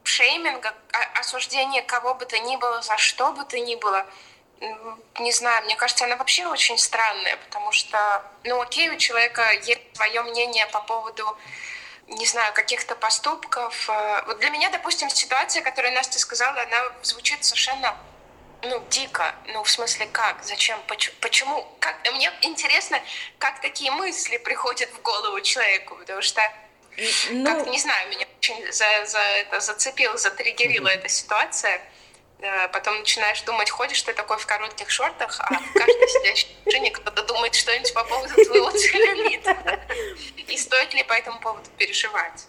[0.04, 0.74] шейминга,
[1.20, 4.06] осуждения кого бы то ни было, за что бы то ни было,
[5.20, 9.82] не знаю, мне кажется, она вообще очень странная, потому что, ну окей, у человека есть
[9.96, 11.38] свое мнение по поводу
[12.08, 13.90] не знаю, каких-то поступков.
[13.90, 17.98] Э, вот для меня, допустим, ситуация, которую Настя сказала, она звучит совершенно
[18.64, 19.34] ну, дико.
[19.48, 20.44] Ну, в смысле, как?
[20.44, 20.80] Зачем?
[20.88, 21.68] Почему?
[21.80, 21.96] Как?
[22.12, 23.02] Мне интересно,
[23.38, 26.42] как такие мысли приходят в голову человеку, потому что
[27.32, 27.46] ну...
[27.46, 31.82] как не знаю, меня очень за, за это зацепила, затриггерила эта ситуация.
[32.42, 36.90] Э, потом начинаешь думать, ходишь ты такой в коротких шортах, а в каждой сидящей машине
[36.90, 39.80] кто-то думает что-нибудь по поводу твоего целлюлита.
[40.48, 42.48] И стоит ли по этому поводу переживать?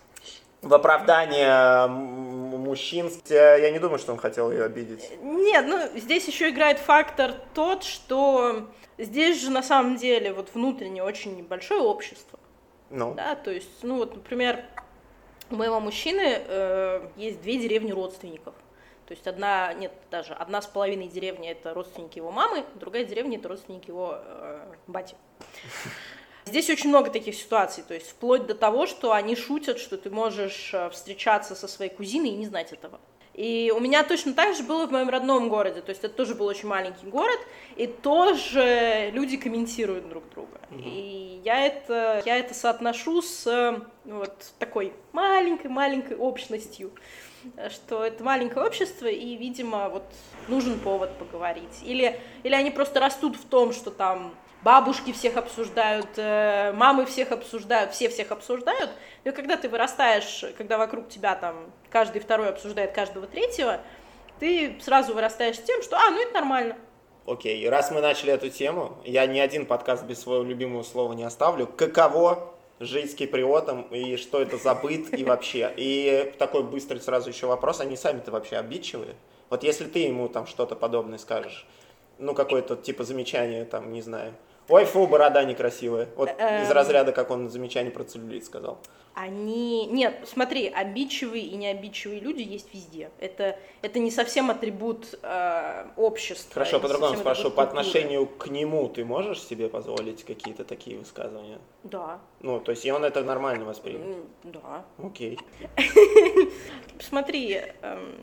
[0.62, 5.10] В оправдание мужчин, я не думаю, что он хотел ее обидеть.
[5.20, 11.02] Нет, ну здесь еще играет фактор тот, что здесь же на самом деле вот внутренне
[11.02, 12.38] очень небольшое общество.
[12.88, 13.14] Ну.
[13.14, 14.64] Да, то есть, ну вот, например,
[15.50, 18.54] у моего мужчины э, есть две деревни родственников.
[19.12, 23.36] То есть одна, нет, даже одна с половиной деревни это родственники его мамы, другая деревня
[23.36, 25.16] это родственники его э, бати.
[26.46, 30.08] Здесь очень много таких ситуаций, то есть вплоть до того, что они шутят, что ты
[30.08, 33.00] можешь э, встречаться со своей кузиной и не знать этого.
[33.34, 36.34] И у меня точно так же было в моем родном городе, то есть это тоже
[36.34, 37.38] был очень маленький город,
[37.76, 40.58] и тоже люди комментируют друг друга.
[40.70, 40.80] Угу.
[40.82, 46.92] И я это, я это соотношу с э, вот такой маленькой-маленькой общностью
[47.70, 50.04] что это маленькое общество, и, видимо, вот
[50.48, 51.80] нужен повод поговорить.
[51.82, 57.32] Или, или они просто растут в том, что там бабушки всех обсуждают, э, мамы всех
[57.32, 58.90] обсуждают, все всех обсуждают.
[59.24, 63.80] И когда ты вырастаешь, когда вокруг тебя там каждый второй обсуждает каждого третьего,
[64.38, 66.76] ты сразу вырастаешь тем, что, а, ну это нормально.
[67.26, 71.22] Окей, раз мы начали эту тему, я ни один подкаст без своего любимого слова не
[71.22, 71.68] оставлю.
[71.68, 72.51] Каково
[72.82, 75.72] жить с киприотом, и что это за быт, и вообще.
[75.76, 79.14] И такой быстрый сразу еще вопрос, они сами-то вообще обидчивые?
[79.50, 81.66] Вот если ты ему там что-то подобное скажешь,
[82.18, 84.34] ну, какое-то типа замечание, там, не знаю,
[84.72, 86.08] Ой, фу, борода некрасивая.
[86.16, 86.72] Вот из эм.
[86.72, 88.78] разряда, как он замечание про целлюлит сказал.
[89.12, 89.84] Они...
[89.84, 93.10] Нет, смотри, обидчивые и необидчивые люди есть везде.
[93.20, 96.54] Это, это не совсем атрибут э, общества.
[96.54, 97.50] Хорошо, по-другому спрошу.
[97.50, 101.58] По отношению к нему ты можешь себе позволить какие-то такие высказывания?
[101.82, 102.20] Да.
[102.40, 104.24] Ну, то есть и он это нормально воспримет?
[104.42, 104.86] Да.
[104.96, 105.38] Окей.
[106.98, 108.14] Смотри, эм,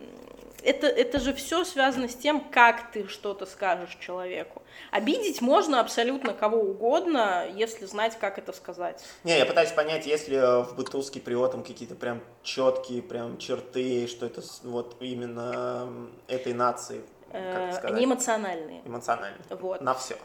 [0.63, 4.59] это, это же все связано с тем, как ты что-то скажешь человеку.
[4.91, 9.03] Обидеть можно абсолютно кого угодно, если знать, как это сказать.
[9.23, 13.38] Не, я пытаюсь понять, есть ли э, в быту с киприотом какие-то прям четкие прям
[13.38, 17.01] черты, что это вот именно этой нации.
[17.32, 18.82] Э, они эмоциональные.
[18.86, 19.41] Эмоциональные.
[19.49, 19.82] Вот.
[19.82, 20.17] На все.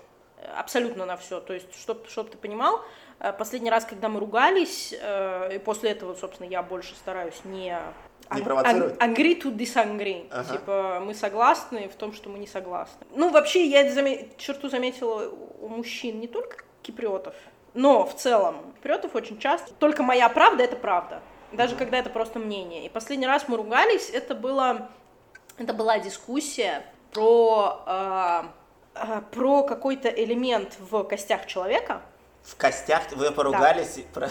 [0.56, 1.40] Абсолютно на все.
[1.40, 2.80] То есть, чтобы чтоб ты понимал,
[3.20, 7.78] э, последний раз, когда мы ругались, и после этого, собственно, я больше стараюсь не
[8.34, 8.96] не провоцировать?
[8.96, 10.26] Agree to disagree.
[10.30, 10.52] Ага.
[10.52, 13.06] Типа, мы согласны в том, что мы не согласны.
[13.14, 14.28] Ну, вообще, я заме...
[14.36, 15.28] черту заметила
[15.60, 17.34] у мужчин не только киприотов,
[17.74, 21.20] но в целом киприотов очень часто только моя правда— это правда.
[21.52, 22.86] Даже когда это просто мнение.
[22.86, 24.90] И последний раз мы ругались, это было...
[25.56, 28.42] Это была дискуссия про, э,
[28.96, 32.02] э, про какой-то элемент в костях человека,
[32.44, 33.98] в костях вы поругались?
[34.14, 34.28] Да.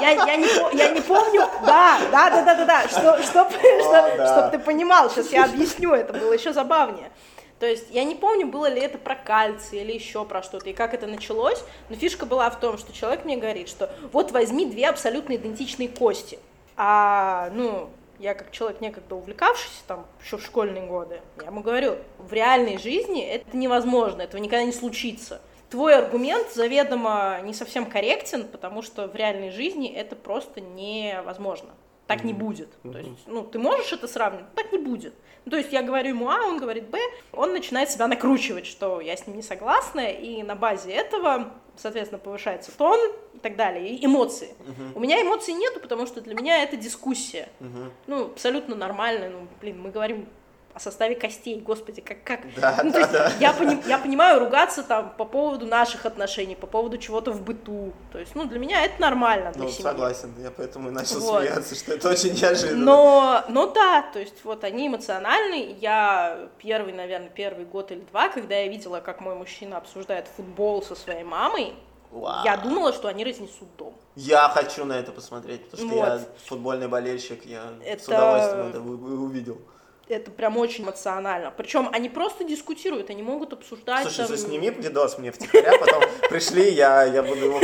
[0.00, 3.50] Я, я, не, я не помню, да, да, да, да, да, да, что, чтоб, О,
[3.82, 4.38] что, да.
[4.38, 7.10] чтоб ты понимал, сейчас я объясню, это было еще забавнее.
[7.58, 10.74] То есть я не помню, было ли это про кальций или еще про что-то, и
[10.74, 14.66] как это началось, но фишка была в том, что человек мне говорит, что вот возьми
[14.66, 16.38] две абсолютно идентичные кости.
[16.76, 21.96] А, ну, я как человек некогда увлекавшийся там еще в школьные годы, я ему говорю,
[22.18, 25.40] в реальной жизни это невозможно, этого никогда не случится
[25.70, 31.70] твой аргумент заведомо не совсем корректен, потому что в реальной жизни это просто невозможно.
[32.06, 32.26] Так mm-hmm.
[32.26, 32.68] не будет.
[32.82, 32.92] Mm-hmm.
[32.92, 35.14] То есть, ну, ты можешь это сравнивать, так не будет.
[35.44, 36.98] Ну, то есть я говорю ему А, он говорит Б,
[37.32, 42.18] он начинает себя накручивать, что я с ним не согласна, и на базе этого, соответственно,
[42.18, 42.98] повышается тон
[43.34, 44.54] и так далее, и эмоции.
[44.60, 44.92] Uh-huh.
[44.94, 47.48] У меня эмоций нету, потому что для меня это дискуссия.
[47.60, 47.90] Uh-huh.
[48.06, 49.28] Ну, абсолютно нормально.
[49.28, 50.28] Ну, блин, мы говорим
[50.78, 52.40] о составе костей, господи, как, как...
[52.54, 53.32] Да, ну, да, есть, да.
[53.40, 57.92] Я, пони, я понимаю ругаться там по поводу наших отношений, по поводу чего-то в быту,
[58.12, 59.82] то есть, ну, для меня это нормально для ну, семьи.
[59.82, 61.40] согласен, я поэтому и начал вот.
[61.40, 62.84] смеяться, что это очень неожиданно.
[62.84, 68.28] Но, но да, то есть, вот они эмоциональны, я первый, наверное, первый год или два,
[68.28, 71.74] когда я видела, как мой мужчина обсуждает футбол со своей мамой,
[72.10, 72.42] Вау.
[72.42, 73.94] Я думала, что они разнесут дом.
[74.16, 76.06] Я хочу на это посмотреть, потому что вот.
[76.06, 78.02] я футбольный болельщик, я это...
[78.02, 79.58] с удовольствием это увидел
[80.08, 81.52] это прям очень эмоционально.
[81.56, 84.02] Причем они просто дискутируют, они могут обсуждать.
[84.02, 84.36] Слушай, там...
[84.36, 87.60] сними видос мне втихаря, потом пришли, я, я буду его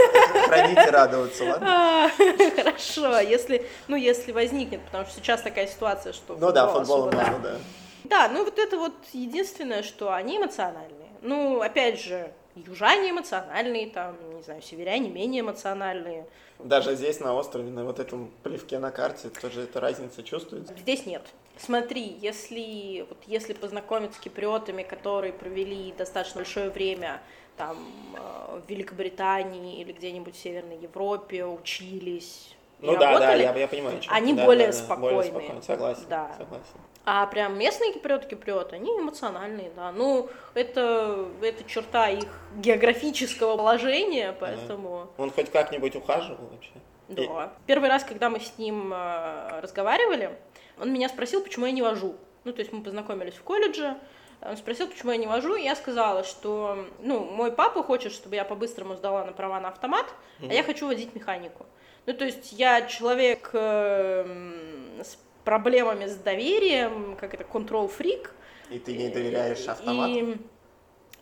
[0.47, 2.11] хранить и радоваться, ладно?
[2.57, 6.37] Хорошо, если, ну, если возникнет, потому что сейчас такая ситуация, что...
[6.37, 7.57] Ну да, футбол можно, да.
[8.05, 11.09] Да, ну вот это вот единственное, что они эмоциональные.
[11.23, 16.27] Ну, опять же, южане эмоциональные, там, не знаю, северяне менее эмоциональные.
[16.59, 20.75] Даже здесь, на острове, на вот этом плевке на карте, тоже эта разница чувствуется?
[20.79, 21.23] Здесь нет.
[21.57, 27.21] Смотри, если, вот если познакомиться с киприотами, которые провели достаточно большое время
[27.57, 27.77] там,
[28.15, 33.99] э, в Великобритании или где-нибудь в Северной Европе, учились, ну да, да, я, я понимаю.
[34.09, 35.15] Они да, более да, да, спокойные.
[35.15, 35.63] Более спокойные.
[35.63, 36.31] Согласен, да.
[36.37, 36.75] согласен.
[37.07, 39.93] А прям местные киприоты киприоты, они эмоциональные, да.
[39.93, 45.09] Ну, это, это черта их географического положения, поэтому...
[45.19, 46.73] Он хоть как-нибудь ухаживал вообще?
[47.09, 47.23] Да.
[47.23, 47.29] И...
[47.67, 50.31] Первый раз, когда мы с ним э, разговаривали,
[50.79, 52.17] он меня спросил, почему я не вожу.
[52.45, 53.97] Ну, то есть мы познакомились в колледже,
[54.43, 58.37] он спросил, почему я не вожу, и я сказала, что, ну, мой папа хочет, чтобы
[58.37, 60.07] я по-быстрому сдала на права на автомат,
[60.41, 60.51] mm-hmm.
[60.51, 61.65] а я хочу водить механику.
[62.07, 68.31] Ну, то есть я человек э, с проблемами с доверием, как это, control-фрик.
[68.71, 70.13] И ты не доверяешь автомату?
[70.13, 70.37] И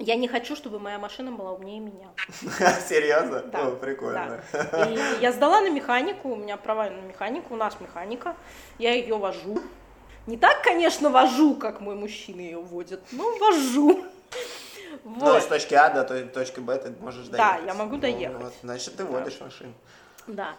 [0.02, 2.08] я не хочу, чтобы моя машина была умнее меня.
[2.88, 3.42] Серьезно?
[3.42, 3.68] Да.
[3.68, 4.42] О, прикольно.
[4.52, 4.84] Да.
[4.86, 8.34] И я сдала на механику, у меня права на механику, у нас механика,
[8.78, 9.60] я ее вожу.
[10.26, 14.04] Не так, конечно, вожу, как мой мужчина ее водит, но вожу.
[15.04, 15.22] Вот.
[15.22, 17.60] Ну, из точки А до точки Б ты можешь доехать.
[17.60, 18.38] Да, я могу доехать.
[18.38, 19.44] Ну, вот, значит, ты водишь да.
[19.44, 19.72] машину.
[20.26, 20.54] Да.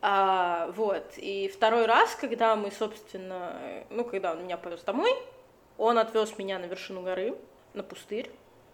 [0.00, 1.04] А, вот.
[1.16, 3.56] И второй раз, когда мы, собственно,
[3.90, 5.12] ну, когда он меня повез домой,
[5.76, 7.36] он отвез меня на вершину горы,
[7.74, 8.30] на пустырь,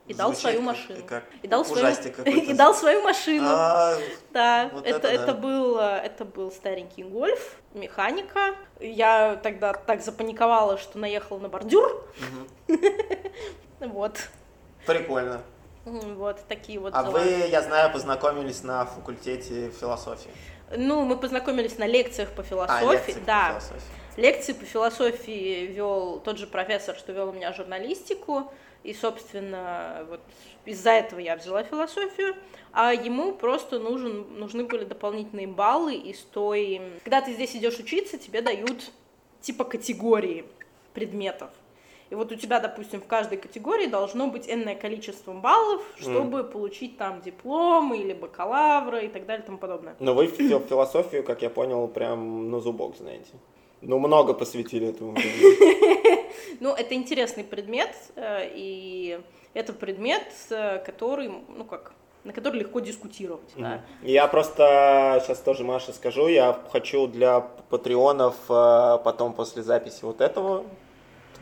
[0.06, 1.02] и дал свою машину.
[1.06, 1.86] Как и дал свою,
[2.24, 3.46] и дал свою машину.
[3.48, 3.96] А,
[4.32, 8.54] да, вот это, это, был, это был старенький гольф, механика.
[8.80, 12.04] Я тогда так запаниковала, что наехала на бордюр.
[13.80, 14.18] Вот.
[14.86, 15.42] Прикольно.
[15.84, 17.18] Вот такие вот А дела.
[17.18, 20.30] вы, я знаю, познакомились на факультете философии.
[20.74, 22.88] Ну, мы познакомились на лекциях по философии.
[22.88, 23.48] А, лекции по да.
[23.50, 23.82] философии.
[24.16, 28.50] Лекции по философии вел тот же профессор, что вел у меня журналистику.
[28.84, 30.20] И, собственно, вот
[30.66, 32.36] из-за этого я взяла философию.
[32.72, 36.80] А ему просто нужен, нужны были дополнительные баллы из той...
[37.02, 38.90] Когда ты здесь идешь учиться, тебе дают
[39.40, 40.44] типа категории
[40.92, 41.50] предметов.
[42.10, 46.52] И вот у тебя, допустим, в каждой категории должно быть энное количество баллов, чтобы mm.
[46.52, 49.96] получить там диплом или бакалавра и так далее и тому подобное.
[49.98, 53.32] Но вы философию, как я понял, прям на зубок знаете.
[53.86, 55.16] Ну, много посвятили этому.
[56.60, 59.20] Ну, это интересный предмет, э, и
[59.54, 63.50] это предмет, э, который, ну как, на который легко дискутировать.
[63.56, 63.62] Mm-hmm.
[63.62, 63.80] Да.
[64.02, 70.20] Я просто сейчас тоже Маше скажу, я хочу для патреонов э, потом после записи вот
[70.20, 70.64] этого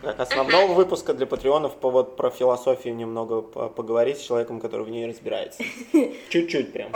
[0.00, 4.90] как основного выпуска для патреонов по, вот, про философию немного поговорить с человеком, который в
[4.90, 5.62] ней разбирается.
[6.30, 6.90] Чуть-чуть прям.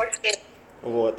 [0.82, 1.16] Вот.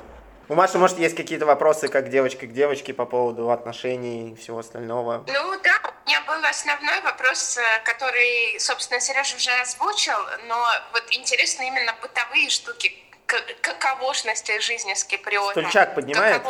[0.49, 4.59] У Маши, может, есть какие-то вопросы, как девочка к девочке по поводу отношений и всего
[4.59, 5.25] остального?
[5.27, 10.17] Ну да, у меня был основной вопрос, э, который, собственно, Сережа уже озвучил,
[10.47, 12.93] но вот интересно именно бытовые штуки,
[13.25, 15.63] каковошности жизни с киприотом.
[15.63, 16.41] Стульчак поднимает?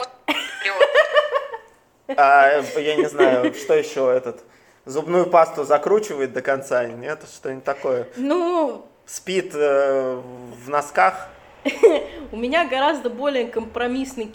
[2.15, 4.41] А, я не знаю, что еще этот
[4.85, 8.07] зубную пасту закручивает до конца, нет, что-нибудь такое.
[8.15, 8.87] Ну...
[9.07, 10.21] Спит э,
[10.65, 11.29] в носках.
[12.31, 14.31] У меня гораздо более компромиссный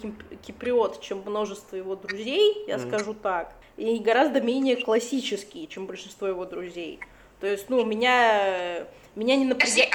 [0.46, 3.54] киприот, чем множество его друзей, я скажу так.
[3.76, 7.00] И гораздо менее классический, чем большинство его друзей.
[7.40, 9.90] То есть, ну, меня, меня не напрягает...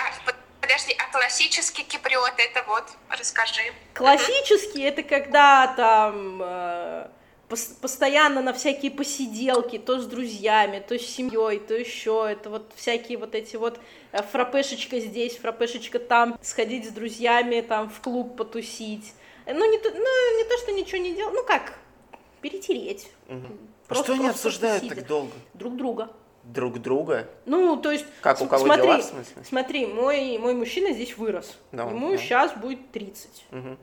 [0.59, 3.61] Подожди, а классический киприот это вот, расскажи.
[3.93, 7.07] Классический это когда там...
[7.49, 12.71] Э, постоянно на всякие посиделки, то с друзьями, то с семьей, то еще, это вот
[12.75, 13.79] всякие вот эти вот
[14.11, 19.13] э, фрапешечка здесь, фрапешечка там, сходить с друзьями, там в клуб потусить.
[19.45, 21.73] Ну, не то, ну, не то что ничего не делать, ну как,
[22.41, 23.09] перетереть.
[23.29, 23.47] Угу.
[23.87, 25.31] Просто, а что они обсуждают так долго?
[25.53, 26.09] Друг друга.
[26.43, 27.29] Друг друга?
[27.45, 28.05] Ну, то есть...
[28.21, 29.43] Как, у кого смотри, дела, в смысле?
[29.45, 31.57] Смотри, мой, мой мужчина здесь вырос.
[31.71, 32.17] Да, Ему да.
[32.17, 33.45] сейчас будет 30.
[33.51, 33.77] Угу.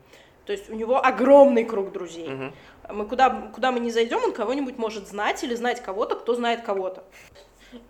[0.47, 2.33] То есть у него огромный круг друзей.
[2.33, 2.53] Угу.
[2.89, 6.63] Мы куда, куда мы не зайдем, он кого-нибудь может знать или знать кого-то, кто знает
[6.63, 7.05] кого-то.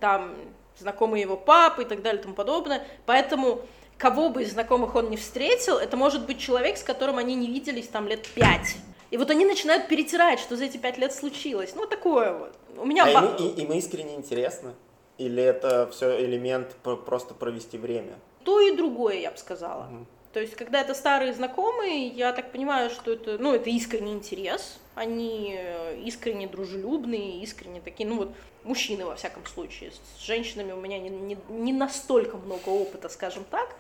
[0.01, 0.35] Там
[0.79, 2.87] знакомые его папы и так далее и тому подобное.
[3.07, 3.61] Поэтому
[3.99, 7.47] кого бы из знакомых он не встретил, это может быть человек, с которым они не
[7.47, 8.77] виделись там лет пять.
[9.11, 11.75] И вот они начинают перетирать, что за эти пять лет случилось.
[11.77, 12.53] Ну, такое вот.
[12.77, 13.05] У меня...
[13.05, 14.75] А ему, и, им искренне интересно?
[15.19, 16.75] Или это все элемент
[17.07, 18.15] просто провести время?
[18.45, 19.85] То и другое, я бы сказала.
[19.85, 20.07] Угу.
[20.33, 24.81] То есть, когда это старые знакомые, я так понимаю, что это, ну, это искренний интерес,
[24.95, 29.93] они э, искренне дружелюбные, искренне такие, ну вот, мужчины во всяком случае.
[29.93, 33.77] С женщинами у меня не, не, не настолько много опыта, скажем так.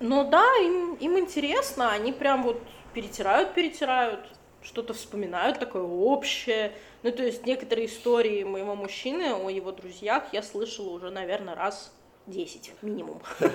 [0.00, 2.60] Но да, им, им интересно, они прям вот
[2.94, 4.20] перетирают, перетирают.
[4.62, 6.72] что-то вспоминают такое общее.
[7.02, 11.92] Ну, то есть некоторые истории моего мужчины о его друзьях я слышала уже, наверное, раз
[12.28, 13.20] 10 минимум.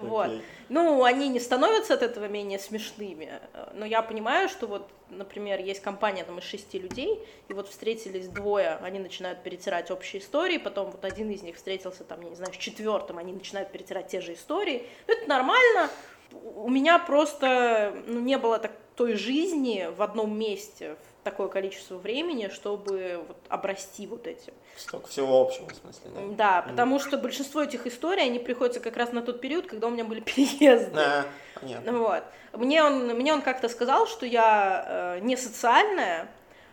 [0.00, 0.30] Вот.
[0.68, 3.40] Ну, они не становятся от этого менее смешными,
[3.74, 8.28] но я понимаю, что вот, например, есть компания там из шести людей, и вот встретились
[8.28, 12.36] двое, они начинают перетирать общие истории, потом вот один из них встретился там, я не
[12.36, 14.86] знаю, с четвертым, они начинают перетирать те же истории.
[15.06, 15.90] Ну, это нормально.
[16.32, 20.96] У меня просто ну, не было так, той жизни в одном месте,
[21.26, 24.52] такое количество времени, чтобы вот обрасти вот этим.
[24.76, 26.20] Столько всего общего, в смысле, да?
[26.36, 29.90] Да, потому что большинство этих историй, они приходятся как раз на тот период, когда у
[29.90, 31.00] меня были переезды.
[31.00, 31.26] А,
[31.60, 31.98] понятно.
[31.98, 32.22] Вот.
[32.52, 36.28] Мне он, мне он как-то сказал, что я э, не социальная,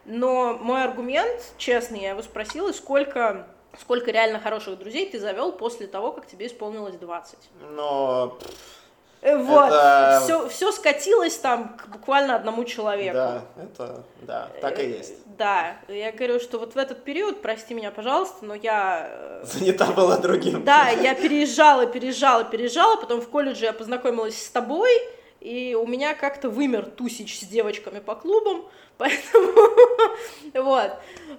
[0.06, 3.48] но мой аргумент, честный, я его спросила, сколько
[3.80, 7.40] сколько реально хороших друзей ты завел после того, как тебе исполнилось 20?
[7.72, 8.46] Но Э,
[9.24, 10.22] вот, это...
[10.24, 13.16] все, все скатилось там к буквально одному человеку.
[13.16, 15.12] Да, это, да, так и есть.
[15.12, 19.08] Э, да, я говорю, что вот в этот период, прости меня, пожалуйста, но я...
[19.10, 20.66] Э, Занята была другим.
[20.66, 24.92] Да, я переезжала, переезжала, переезжала, потом в колледже я познакомилась с тобой,
[25.40, 28.66] и у меня как-то вымер тусич с девочками по клубам,
[28.98, 29.54] поэтому
[30.54, 30.92] вот.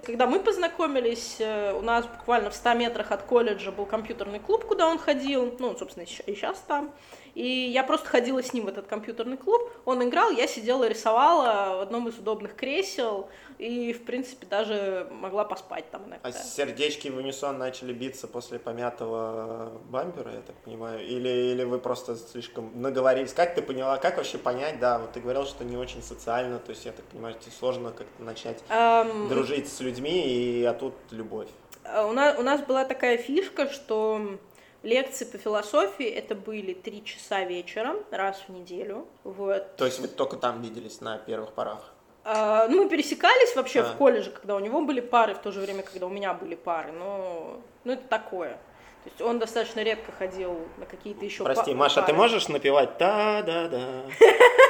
[0.03, 4.87] Когда мы познакомились, у нас буквально в 100 метрах от колледжа был компьютерный клуб, куда
[4.87, 6.91] он ходил, ну, собственно, и сейчас там.
[7.35, 11.77] И я просто ходила с ним в этот компьютерный клуб, он играл, я сидела рисовала
[11.77, 16.29] в одном из удобных кресел, и, в принципе, даже могла поспать там иногда.
[16.29, 21.05] А сердечки в унисон начали биться после помятого бампера, я так понимаю?
[21.05, 23.33] Или, или вы просто слишком наговорились?
[23.33, 26.69] Как ты поняла, как вообще понять, да, вот ты говорил, что не очень социально, то
[26.69, 29.27] есть, я так понимаю, тебе сложно как-то начать um...
[29.27, 31.49] дружить с людьми, и а тут любовь.
[31.83, 34.37] У нас, у нас была такая фишка, что
[34.85, 39.07] Лекции по философии это были три часа вечером, раз в неделю.
[39.23, 39.75] Вот.
[39.77, 41.91] То есть вы только там виделись на первых порах?
[42.23, 43.83] А, ну, мы пересекались вообще а.
[43.83, 46.53] в колледже, когда у него были пары, в то же время, когда у меня были
[46.53, 46.91] пары.
[46.91, 48.59] Но ну, это такое.
[49.03, 52.07] То есть он достаточно редко ходил на какие-то еще Прости, па- Маша, пары.
[52.07, 54.03] ты можешь напевать та-да-да?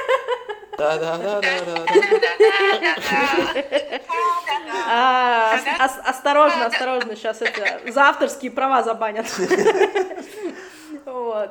[0.76, 1.84] Да-да-да-да-да.
[6.04, 9.26] Осторожно, осторожно, сейчас это за авторские права забанят.
[11.04, 11.50] Вот.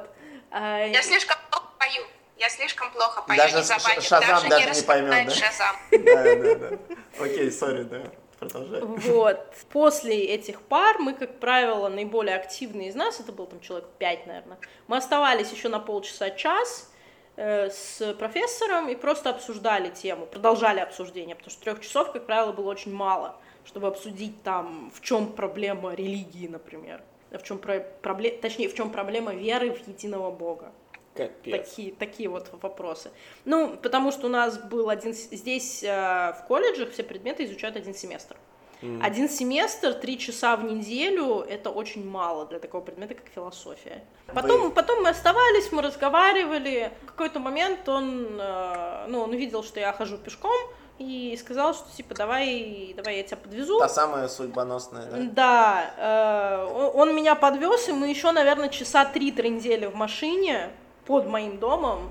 [0.52, 2.04] А, Я слишком плохо пою.
[2.38, 4.04] Я слишком плохо пою, даже не забанят.
[4.04, 5.34] Шазам даже, не поймет, да?
[5.34, 5.76] Шазам.
[5.92, 6.78] Да, да, да.
[7.20, 8.02] Окей, сори, да.
[8.40, 8.82] Продолжай.
[8.82, 9.54] Вот.
[9.72, 14.28] После этих пар мы, как правило, наиболее активные из нас, это был там человек пять,
[14.28, 14.58] наверное,
[14.88, 16.90] мы оставались еще на полчаса-час,
[17.38, 22.70] с профессором и просто обсуждали тему, продолжали обсуждение, потому что трех часов, как правило, было
[22.70, 28.70] очень мало, чтобы обсудить там, в чем проблема религии, например, в чем про- проблема, точнее,
[28.70, 30.72] в чем проблема веры в единого Бога.
[31.16, 31.70] Капец.
[31.70, 33.10] Такие, такие вот вопросы.
[33.46, 35.14] Ну, потому что у нас был один...
[35.14, 38.36] Здесь э, в колледжах все предметы изучают один семестр.
[38.82, 39.02] Mm.
[39.02, 44.04] Один семестр, три часа в неделю, это очень мало для такого предмета, как философия.
[44.34, 46.92] Потом, потом мы оставались, мы разговаривали.
[47.04, 50.52] В какой-то момент он, э, ну, он увидел, что я хожу пешком,
[50.98, 53.80] и сказал, что типа давай, давай я тебя подвезу.
[53.80, 55.18] Та самая судьбоносная, да?
[55.32, 60.70] Да, э, он меня подвез, и мы еще, наверное, часа три трындели в машине
[61.06, 62.10] под моим домом.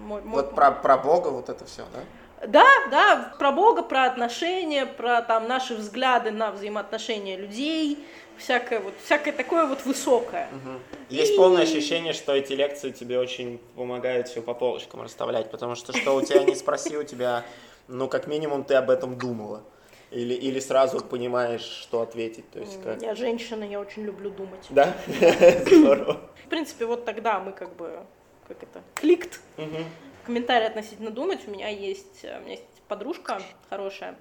[0.00, 0.42] Мой, мой...
[0.42, 2.00] Вот про, про Бога вот это все, да?
[2.46, 7.98] Да, да, про Бога, про отношения, про там наши взгляды на взаимоотношения людей,
[8.36, 10.48] всякое вот, всякое такое вот высокое.
[10.52, 10.78] Угу.
[11.08, 11.36] Есть и...
[11.36, 16.14] полное ощущение, что эти лекции тебе очень помогают все по полочкам расставлять, потому что что
[16.14, 17.42] у тебя не спроси, у тебя,
[17.88, 19.62] ну, как минимум, ты об этом думала.
[20.10, 22.48] Или, или сразу понимаешь, что ответить.
[22.50, 23.02] То есть как...
[23.02, 24.64] Я женщина, я очень люблю думать.
[24.70, 24.94] Да?
[25.66, 26.20] Здорово.
[26.44, 27.98] В принципе, вот тогда мы как бы,
[28.46, 29.40] как это, кликт.
[29.56, 29.84] Угу
[30.26, 31.46] комментарий относительно думать.
[31.46, 34.18] У меня есть, э, у меня есть подружка хорошая,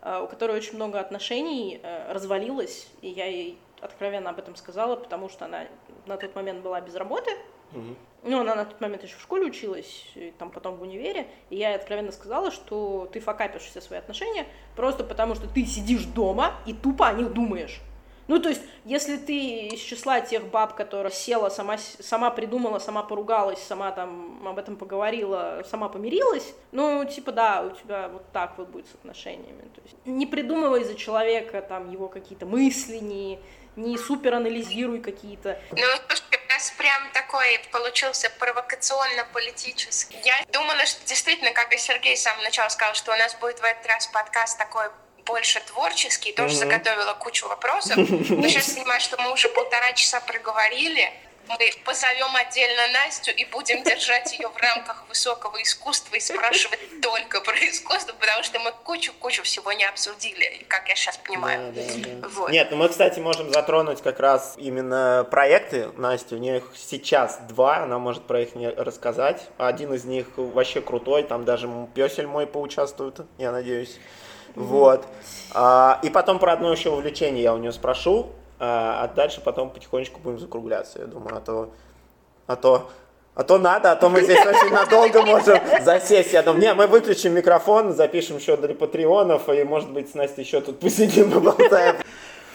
[0.00, 4.96] э, у которой очень много отношений э, развалилось, и я ей откровенно об этом сказала,
[4.96, 5.66] потому что она
[6.06, 7.30] на тот момент была без работы.
[7.72, 7.96] Угу.
[8.24, 11.56] Ну, она на тот момент еще в школе училась, и там потом в универе, и
[11.56, 14.46] я ей откровенно сказала, что ты факапишь все свои отношения
[14.76, 17.80] просто потому, что ты сидишь дома и тупо о них думаешь.
[18.28, 23.02] Ну, то есть, если ты из числа тех баб, которая села, сама, сама придумала, сама
[23.02, 28.58] поругалась, сама там об этом поговорила, сама помирилась, ну, типа, да, у тебя вот так
[28.58, 29.62] вот будет с отношениями.
[29.74, 33.40] То есть, не придумывай за человека там его какие-то мысли, не,
[33.76, 35.60] не супер анализируй какие-то.
[35.70, 40.16] Ну, слушай, у нас прям такой получился провокационно-политический.
[40.24, 43.58] Я думала, что действительно, как и Сергей с самого начала сказал, что у нас будет
[43.60, 44.86] в этот раз подкаст такой
[45.24, 46.58] больше творческий, тоже mm-hmm.
[46.58, 47.96] заготовила кучу вопросов.
[47.96, 51.12] Но сейчас понимаю, что мы уже полтора часа проговорили.
[51.48, 57.40] мы позовем отдельно Настю и будем держать ее в рамках высокого искусства и спрашивать только
[57.40, 61.72] про искусство, потому что мы кучу-кучу всего не обсудили, как я сейчас понимаю.
[61.72, 62.28] Да, да, да.
[62.28, 62.50] Вот.
[62.50, 66.34] Нет, ну мы, кстати, можем затронуть как раз именно проекты Насти.
[66.34, 69.42] У нее сейчас два, она может про них рассказать.
[69.58, 73.98] Один из них вообще крутой, там даже песель мой поучаствует, я надеюсь.
[74.54, 75.06] Вот.
[75.54, 79.70] А, и потом про одно еще увлечение я у нее спрошу, а, а дальше потом
[79.70, 81.70] потихонечку будем закругляться, я думаю, а то,
[82.46, 82.90] а то,
[83.34, 86.32] а то надо, а то мы здесь очень надолго можем засесть.
[86.32, 90.44] Я думаю, не, мы выключим микрофон, запишем еще для патреонов, и, может быть, с Настей
[90.44, 91.96] еще тут посидим, поболтаем.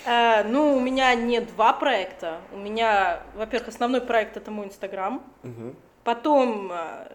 [0.05, 2.37] Э, ну, у меня не два проекта.
[2.53, 5.21] У меня, во-первых, основной проект это мой Инстаграм.
[6.03, 7.07] Потом э,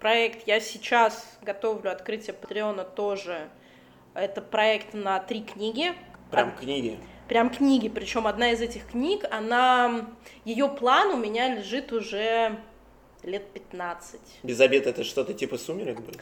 [0.00, 3.48] проект я сейчас готовлю открытие Патреона тоже
[4.14, 5.92] это проект на три книги.
[6.30, 6.98] Прям книги?
[7.28, 10.06] Прям книги, причем одна из этих книг, она,
[10.44, 12.58] ее план у меня лежит уже
[13.22, 14.20] лет 15.
[14.42, 16.20] Без обед это что-то типа сумерек будет?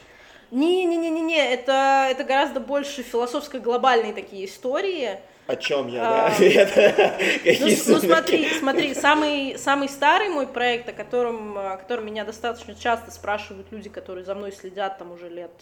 [0.51, 5.18] Не-не-не-не, это, это гораздо больше философско-глобальные такие истории.
[5.47, 7.18] О чем я, а, да?
[7.61, 12.74] ну, ну смотри, смотри, самый, самый старый мой проект, о котором, о котором меня достаточно
[12.74, 15.53] часто спрашивают люди, которые за мной следят там уже лет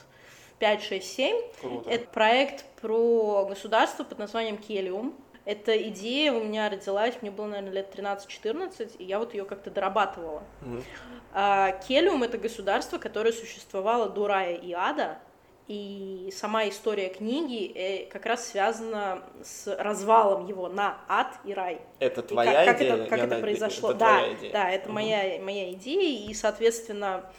[0.59, 1.37] 5, 6, 7.
[1.61, 1.91] Круто.
[1.91, 5.15] Это проект про государство под названием Келиум.
[5.45, 9.71] Эта идея у меня родилась, мне было, наверное, лет 13-14, и я вот ее как-то
[9.71, 10.43] дорабатывала.
[10.63, 10.83] Mm-hmm.
[11.35, 15.19] А, Келиум— это государство, которое существовало до рая и ада,
[15.69, 21.81] и сама история книги э, как раз связана с развалом его на ад и рай.
[21.99, 22.91] Это твоя и как, идея?
[22.91, 23.91] Как это, как это произошло?
[23.91, 24.53] Это да, идея.
[24.53, 24.95] да, это угу.
[24.95, 27.31] моя, моя идея, и, соответственно,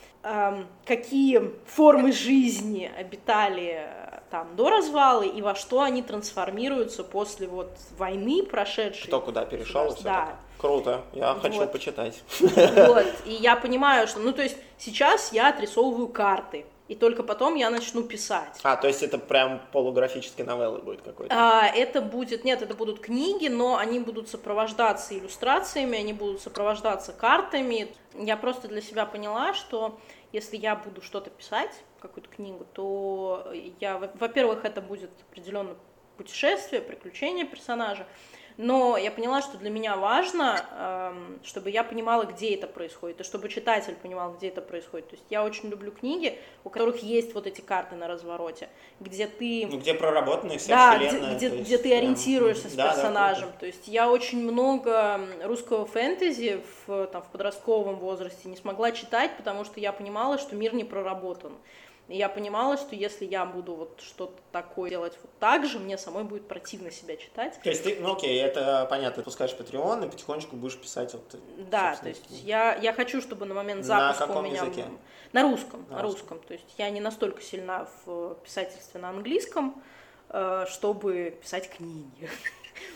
[0.85, 7.71] какие формы жизни обитали э, там до развала и во что они трансформируются после вот
[7.97, 9.07] войны прошедшей.
[9.07, 9.95] Кто куда перешел?
[10.03, 10.35] Да.
[10.57, 11.43] Круто, я вот.
[11.43, 12.21] хочу почитать.
[12.39, 17.55] Вот, и я понимаю, что, ну, то есть сейчас я отрисовываю карты, и только потом
[17.55, 18.59] я начну писать.
[18.63, 21.33] А, то есть это прям полуграфические новеллы будет какой-то?
[21.35, 27.11] А, это будет, нет, это будут книги, но они будут сопровождаться иллюстрациями, они будут сопровождаться
[27.13, 27.93] картами.
[28.13, 29.99] Я просто для себя поняла, что
[30.31, 35.75] если я буду что-то писать, какую-то книгу, то я, во-первых, это будет определенно
[36.17, 38.07] путешествие, приключение персонажа,
[38.57, 43.23] но я поняла, что для меня важно, эм, чтобы я понимала, где это происходит, и
[43.23, 45.09] чтобы читатель понимал, где это происходит.
[45.09, 49.27] То есть я очень люблю книги, у которых есть вот эти карты на развороте, где
[49.27, 49.67] ты...
[49.69, 51.35] Ну, где проработаны вся да, вселенная.
[51.35, 53.49] Где, где, где ты ориентируешься с да, персонажем.
[53.51, 58.91] Да, то есть я очень много русского фэнтези в, там, в подростковом возрасте не смогла
[58.91, 61.53] читать, потому что я понимала, что мир не проработан.
[62.07, 65.97] И я понимала, что если я буду вот что-то такое делать вот так же, мне
[65.97, 67.59] самой будет противно себя читать.
[67.61, 71.39] То есть ты, ну окей, это понятно, пускаешь Patreon и потихонечку будешь писать вот...
[71.69, 74.63] Да, то есть я, я хочу, чтобы на момент запуска на каком у меня...
[74.63, 74.85] Языке?
[75.33, 76.37] На русском, на, на русском.
[76.37, 76.47] русском.
[76.47, 79.81] То есть я не настолько сильна в писательстве на английском,
[80.29, 82.29] э, чтобы писать книги.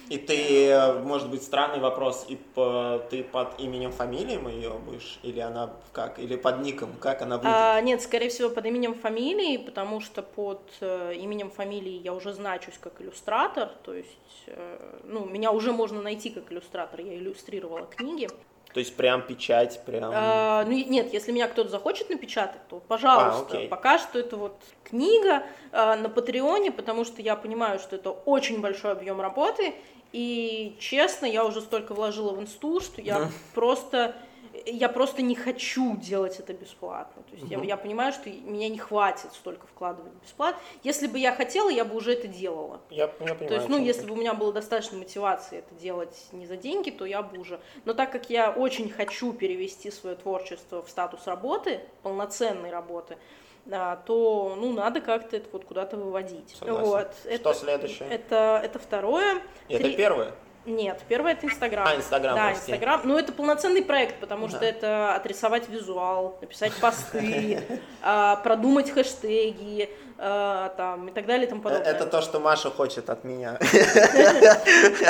[0.10, 5.20] И ты, э, может быть, странный вопрос, и по, ты под именем фамилием ее будешь,
[5.24, 7.48] или она как, или под ником, как она будет?
[7.48, 12.34] А, нет, скорее всего, под именем фамилии, потому что под э, именем фамилии я уже
[12.34, 17.86] значусь как иллюстратор, то есть, э, ну, меня уже можно найти как иллюстратор, я иллюстрировала
[17.86, 18.28] книги.
[18.74, 20.12] То есть прям печать, прям...
[20.14, 23.60] А, ну нет, если меня кто-то захочет напечатать, то пожалуйста.
[23.60, 28.12] А, Пока что это вот книга а, на Патреоне, потому что я понимаю, что это
[28.12, 29.74] очень большой объем работы,
[30.14, 34.16] и честно, я уже столько вложила в инсту, что я просто
[34.66, 37.24] я просто не хочу делать это бесплатно.
[37.24, 37.62] То есть угу.
[37.62, 40.62] я, я понимаю, что меня не хватит столько вкладывать бесплатно.
[40.84, 42.82] Если бы я хотела, я бы уже это делала.
[42.90, 43.48] Я, я понимаю.
[43.48, 46.90] То есть, ну, если бы у меня было достаточно мотивации это делать не за деньги,
[46.90, 47.60] то я бы уже.
[47.86, 53.18] Но так как я очень хочу перевести свое творчество в статус работы, полноценной работы,
[53.66, 56.56] да, то ну надо как-то это вот куда-то выводить.
[56.58, 56.86] Согласен.
[56.86, 57.16] Вот.
[57.20, 58.10] Что это, следующее?
[58.10, 59.42] Это, это второе.
[59.70, 59.96] Это Три...
[59.96, 60.34] первое?
[60.66, 61.88] Нет, первое это Инстаграм.
[61.88, 63.02] А, Инстаграм, Да, Инстаграм.
[63.04, 64.58] Ну, это полноценный проект, потому да.
[64.58, 67.64] что это отрисовать визуал, написать посты,
[68.04, 69.90] а, продумать хэштеги,
[70.20, 71.92] а, там, и так далее и тому подобное.
[71.92, 73.58] Это то, что Маша хочет от меня.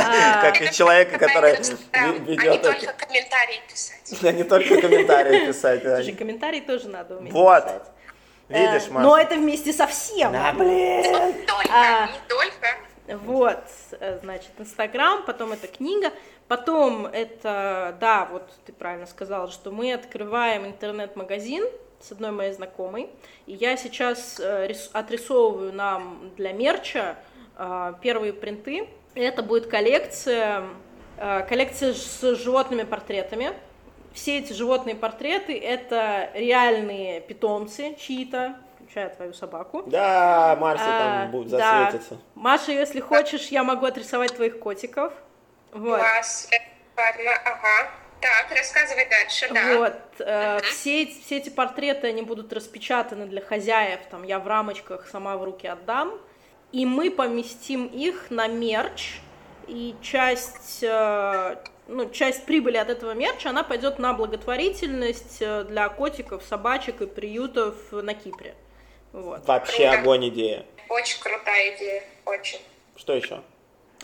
[0.03, 0.41] А.
[0.41, 1.85] Как и человека, который ведет...
[1.93, 4.23] А не только комментарии писать.
[4.23, 5.81] А не только комментарии писать.
[5.83, 7.65] Слушай, комментарии тоже надо уметь Вот.
[8.47, 9.07] Видишь, э, Маша?
[9.07, 10.31] Но это вместе со всем.
[10.31, 11.01] Да, блин.
[11.01, 12.67] Не только, не только.
[13.17, 13.63] Вот,
[13.99, 16.11] э, значит, Инстаграм, потом это книга,
[16.47, 21.65] потом это, да, вот ты правильно сказала, что мы открываем интернет-магазин
[21.99, 23.09] с одной моей знакомой,
[23.47, 27.17] и я сейчас э, отрисовываю нам для мерча
[27.57, 28.87] э, первые принты.
[29.13, 30.63] Это будет коллекция,
[31.17, 33.51] коллекция с животными портретами,
[34.13, 38.55] все эти животные портреты это реальные питомцы чьи-то,
[38.91, 39.83] включая твою собаку.
[39.87, 42.15] Да, Марси а, там будет засветиться.
[42.15, 42.21] Да.
[42.35, 45.13] Маша, если хочешь, я могу отрисовать твоих котиков.
[45.71, 45.99] Вот.
[45.99, 46.49] Класс,
[46.97, 47.89] ладно, ага.
[48.19, 49.77] Так, рассказывай дальше, да.
[49.77, 50.65] Вот, э, угу.
[50.65, 55.43] все, все эти портреты, они будут распечатаны для хозяев, там, я в рамочках сама в
[55.43, 56.19] руки отдам,
[56.71, 59.21] и мы поместим их на мерч,
[59.67, 61.55] и часть, э,
[61.87, 67.07] ну, часть прибыли от этого мерча, она пойдет на благотворительность э, для котиков, собачек и
[67.07, 68.53] приютов на Кипре.
[69.13, 69.45] Вот.
[69.45, 70.01] Вообще Круто.
[70.01, 70.65] огонь идея.
[70.89, 72.59] Очень крутая идея, очень.
[72.95, 73.41] Что еще?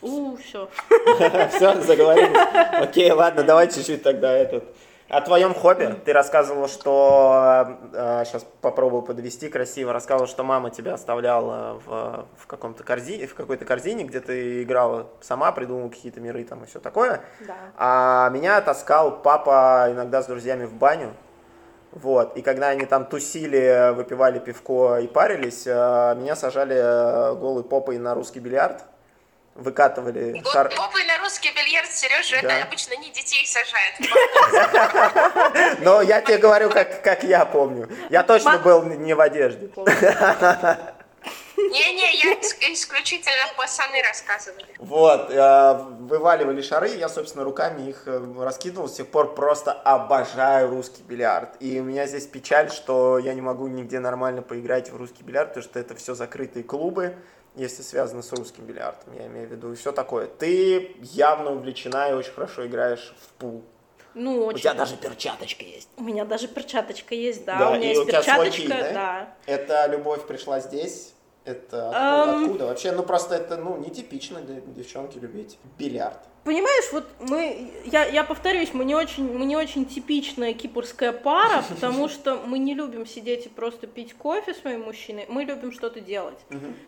[0.01, 0.69] У, все.
[1.49, 2.37] Все, заговорились.
[2.73, 4.63] Окей, ладно, давай чуть-чуть тогда этот.
[5.09, 5.95] О твоем хобби.
[6.03, 7.77] Ты рассказывала, что...
[7.93, 9.93] Э, сейчас попробую подвести красиво.
[9.93, 15.07] Рассказывала, что мама тебя оставляла в, в, каком-то корзине, в какой-то корзине, где ты играла
[15.21, 17.21] сама, придумывала какие-то миры там и все такое.
[17.39, 17.55] Да.
[17.77, 21.13] А меня таскал папа иногда с друзьями в баню.
[21.91, 22.37] Вот.
[22.37, 27.97] И когда они там тусили, выпивали пивко и парились, э, меня сажали э, голой попой
[27.97, 28.83] на русский бильярд
[29.57, 30.33] выкатывали...
[30.43, 30.69] Вот шар...
[30.75, 32.59] попой на русский бильярд, Сережа, да.
[32.59, 33.95] это обычно не детей сажают.
[35.81, 37.89] Но я тебе говорю, как, как я помню.
[38.09, 39.69] Я точно был не в одежде.
[41.57, 42.33] Не-не, я
[42.71, 44.67] исключительно пацаны рассказывали.
[44.77, 50.69] Вот, э, вываливали шары, я, собственно, руками их э, раскидывал, с тех пор просто обожаю
[50.69, 51.55] русский бильярд.
[51.59, 55.49] И у меня здесь печаль, что я не могу нигде нормально поиграть в русский бильярд,
[55.49, 57.15] потому что это все закрытые клубы,
[57.55, 60.27] если связано с русским бильярдом, я имею в виду, и все такое.
[60.27, 63.63] Ты явно увлечена и очень хорошо играешь в пул.
[64.13, 64.57] Ну, очень.
[64.57, 65.89] У тебя даже перчаточка есть.
[65.97, 67.57] У меня даже перчаточка есть, да.
[67.57, 68.93] да у меня и есть у тебя перчаточка, свой кей, да?
[68.93, 69.35] да.
[69.45, 71.13] Это любовь пришла здесь.
[71.47, 72.43] Это откуда, um...
[72.43, 72.65] откуда?
[72.65, 76.19] Вообще, ну просто это ну нетипично для девчонки любить бильярд.
[76.43, 81.63] Понимаешь, вот мы, я, я повторюсь, мы не очень, мы не очень типичная кипрская пара,
[81.69, 85.71] потому что мы не любим сидеть и просто пить кофе с моим мужчиной, мы любим
[85.73, 86.39] что-то делать.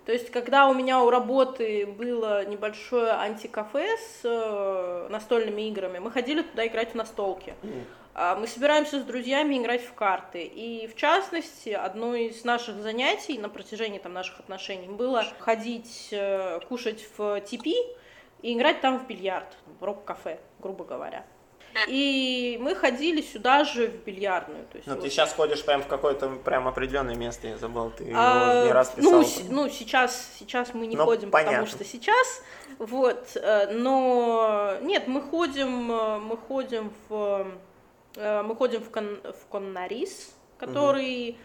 [0.06, 6.12] То есть, когда у меня у работы было небольшое антикафе с э, настольными играми, мы
[6.12, 7.54] ходили туда играть в настолки.
[8.09, 8.09] А
[8.40, 10.44] мы собираемся с друзьями играть в карты.
[10.44, 16.60] И в частности, одно из наших занятий на протяжении там, наших отношений было ходить э,
[16.68, 17.76] кушать в типи,
[18.42, 19.48] и играть там в бильярд,
[19.80, 21.26] в рок-кафе, грубо говоря.
[21.88, 24.66] И мы ходили сюда же в бильярдную.
[24.72, 25.04] То есть ну, вот.
[25.04, 28.90] ты сейчас ходишь прям в какое-то прям определенное место, я забыл, ты а, не раз
[28.90, 29.12] писал.
[29.12, 31.60] Ну, ну сейчас, сейчас мы не ну, ходим, понятно.
[31.60, 32.42] потому что сейчас,
[32.80, 37.48] вот, э, но нет, мы ходим, э, мы ходим в,
[38.16, 41.32] мы ходим в, кон, в Коннарис, который...
[41.32, 41.38] Угу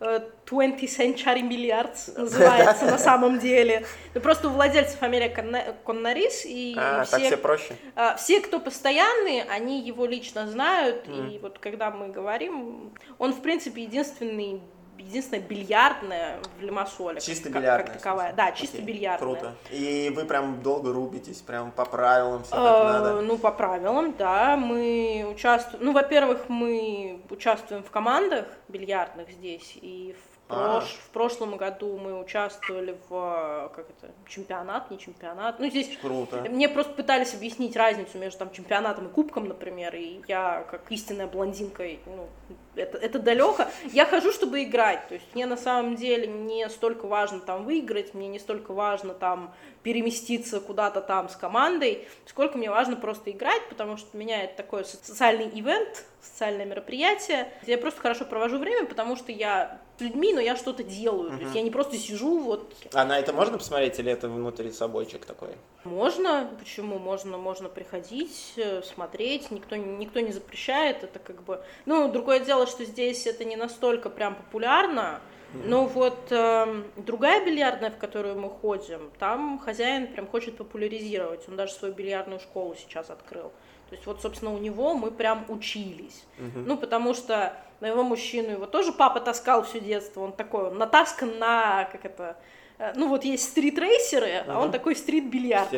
[0.00, 3.84] 20th Century Milliards называется на самом деле.
[4.14, 7.76] Ну, просто у владельцев фамилия Коннорис, и а, все, все проще.
[7.94, 11.34] А, все, кто постоянные, они его лично знают, mm.
[11.34, 14.62] и вот когда мы говорим, он, в принципе, единственный
[15.00, 17.20] единственная бильярдная в Лимассоле.
[17.20, 17.92] Чисто как, бильярдная.
[17.94, 18.32] Как таковая.
[18.32, 19.34] Да, чисто Окей, бильярдная.
[19.34, 19.54] Круто.
[19.70, 23.20] И вы прям долго рубитесь, прям по правилам все как э, надо?
[23.22, 24.56] Ну, по правилам, да.
[24.56, 25.84] Мы участвуем...
[25.84, 30.84] Ну, во-первых, мы участвуем в командах бильярдных здесь, и в Прош...
[30.84, 35.58] В прошлом году мы участвовали в как это, чемпионат, не чемпионат.
[35.58, 36.44] Ну, здесь Круто.
[36.48, 41.26] мне просто пытались объяснить разницу между там, чемпионатом и кубком, например, и я, как истинная
[41.26, 42.28] блондинка, ну,
[42.74, 43.64] это, это далеко.
[43.92, 45.08] Я хожу, чтобы играть.
[45.08, 49.14] То есть мне на самом деле не столько важно там выиграть, мне не столько важно
[49.14, 54.56] там переместиться куда-то там с командой, сколько мне важно просто играть, потому что меня это
[54.56, 60.32] такой социальный ивент, социальное мероприятие, где я просто хорошо провожу время, потому что я людьми,
[60.32, 61.30] но я что-то делаю.
[61.30, 61.36] Uh-huh.
[61.38, 62.74] То есть я не просто сижу вот.
[62.92, 65.50] А на это можно посмотреть или это внутри собойчик такой?
[65.84, 66.98] Можно, почему?
[66.98, 71.62] Можно, можно приходить, э, смотреть, никто, никто не запрещает, это как бы...
[71.86, 75.20] Ну, другое дело, что здесь это не настолько прям популярно,
[75.52, 81.48] но вот э, другая бильярдная, в которую мы ходим, там хозяин прям хочет популяризировать.
[81.48, 83.52] Он даже свою бильярдную школу сейчас открыл.
[83.88, 86.24] То есть вот, собственно, у него мы прям учились.
[86.38, 86.64] Uh-huh.
[86.64, 90.22] Ну, потому что на его мужчину его тоже папа таскал все детство.
[90.22, 92.36] Он такой, он натаскан на, как это,
[92.78, 94.44] э, ну вот есть стрит-рейсеры, uh-huh.
[94.48, 95.70] а он такой стрит-бильярд.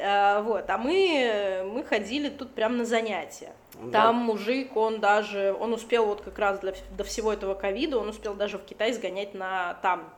[0.00, 3.52] А, вот, а мы, мы ходили тут прям на занятия.
[3.82, 4.04] Да.
[4.04, 8.08] Там мужик, он даже, он успел вот как раз для, до всего этого ковида, он
[8.08, 10.12] успел даже в Китай сгонять на там,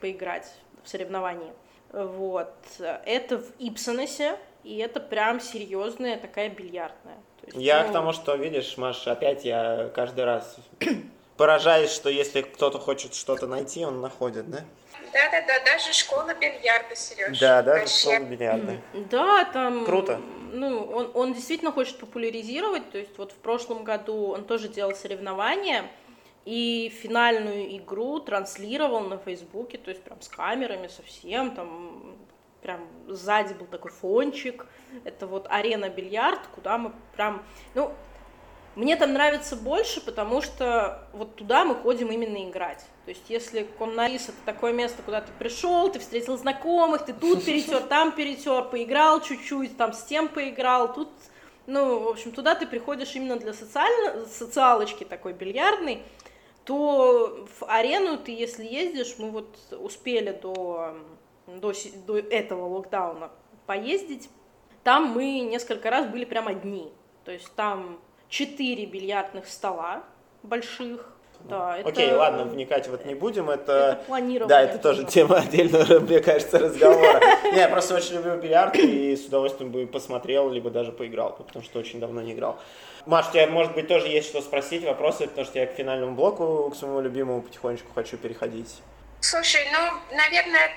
[0.00, 0.50] поиграть
[0.82, 1.52] в соревновании.
[1.92, 2.52] Вот.
[2.78, 7.18] Это в Ипсонесе, и это прям серьезная такая бильярдная.
[7.54, 7.90] Я ну...
[7.90, 10.56] к тому, что, видишь, Маш, опять я каждый раз
[11.36, 14.60] поражаюсь, что если кто-то хочет что-то найти, он находит, да?
[15.12, 17.38] Да-да-да, даже школа бильярда, Сереж.
[17.38, 18.76] Да, даже школа бильярда.
[19.10, 19.84] Да, там...
[19.84, 20.20] Круто.
[20.52, 24.94] ну, он, он действительно хочет популяризировать, то есть вот в прошлом году он тоже делал
[24.94, 25.84] соревнования,
[26.44, 32.16] и финальную игру транслировал на Фейсбуке, то есть прям с камерами совсем, там
[32.62, 34.66] прям сзади был такой фончик,
[35.04, 37.42] это вот арена бильярд, куда мы прям,
[37.74, 37.92] ну,
[38.76, 42.84] мне там нравится больше, потому что вот туда мы ходим именно играть.
[43.04, 47.44] То есть если Коннарис это такое место, куда ты пришел, ты встретил знакомых, ты тут
[47.44, 51.08] перетер, там перетер, поиграл чуть-чуть, там с тем поиграл, тут,
[51.66, 56.02] ну, в общем, туда ты приходишь именно для социально, социалочки такой бильярдной,
[56.64, 60.94] то в арену ты, если ездишь, мы вот успели до,
[61.58, 61.72] до,
[62.06, 63.30] до этого локдауна
[63.66, 64.30] поездить,
[64.84, 66.92] там мы несколько раз были прям одни.
[67.24, 67.98] То есть там
[68.28, 70.04] четыре бильярдных стола
[70.42, 71.88] больших, да, это...
[71.88, 73.48] Окей, ладно, вникать в это не будем.
[73.48, 77.20] Это, это Да, это тоже тема отдельного, мне кажется, разговора.
[77.44, 81.64] Не, я просто очень люблю бильярд и с удовольствием бы посмотрел, либо даже поиграл, потому
[81.64, 82.58] что очень давно не играл.
[83.06, 86.14] Маш, у тебя, может быть, тоже есть что спросить, вопросы, потому что я к финальному
[86.14, 88.82] блоку, к своему любимому потихонечку хочу переходить.
[89.20, 90.70] Слушай, ну, наверное,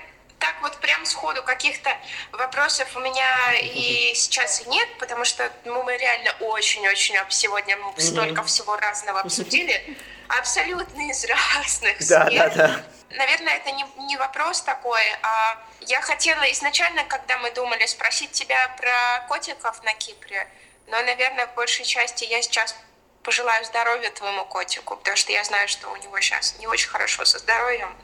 [0.44, 1.90] так вот прям сходу каких-то
[2.32, 8.42] вопросов у меня и сейчас и нет, потому что ну, мы реально очень-очень сегодня столько
[8.42, 9.96] всего разного обсудили,
[10.28, 12.30] абсолютно из разных да, сфер.
[12.30, 12.84] Да, да.
[13.16, 18.68] Наверное, это не, не вопрос такой, а я хотела изначально, когда мы думали, спросить тебя
[18.76, 20.46] про котиков на Кипре,
[20.88, 22.76] но, наверное, в большей части я сейчас
[23.22, 27.24] пожелаю здоровья твоему котику, потому что я знаю, что у него сейчас не очень хорошо
[27.24, 27.96] со здоровьем.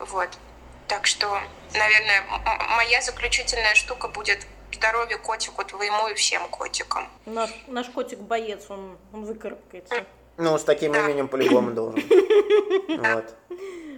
[0.00, 0.30] Вот.
[0.88, 1.40] Так что,
[1.74, 2.24] наверное,
[2.76, 7.08] моя заключительная штука будет здоровье котику твоему и всем котикам.
[7.26, 10.06] Наш, наш котик боец, он, он выкарабкается.
[10.36, 11.00] Ну, с таким да.
[11.00, 12.02] именем по-любому должен.
[12.88, 13.34] Вот.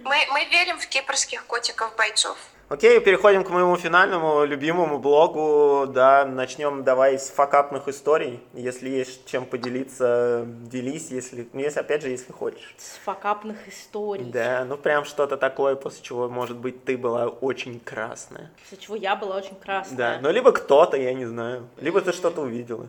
[0.03, 2.37] Мы, мы верим в кипрских котиков-бойцов.
[2.71, 5.87] Окей, переходим к моему финальному любимому блогу.
[5.87, 8.39] Да, начнем давай с факапных историй.
[8.53, 12.73] Если есть чем поделиться, делись, если, ну, если опять же, если хочешь.
[12.77, 14.23] С факапных историй.
[14.23, 18.49] Да, ну прям что-то такое, после чего, может быть, ты была очень красная.
[18.61, 19.97] После чего я была очень красная.
[19.97, 22.87] Да, ну либо кто-то, я не знаю, либо ты что-то увидела.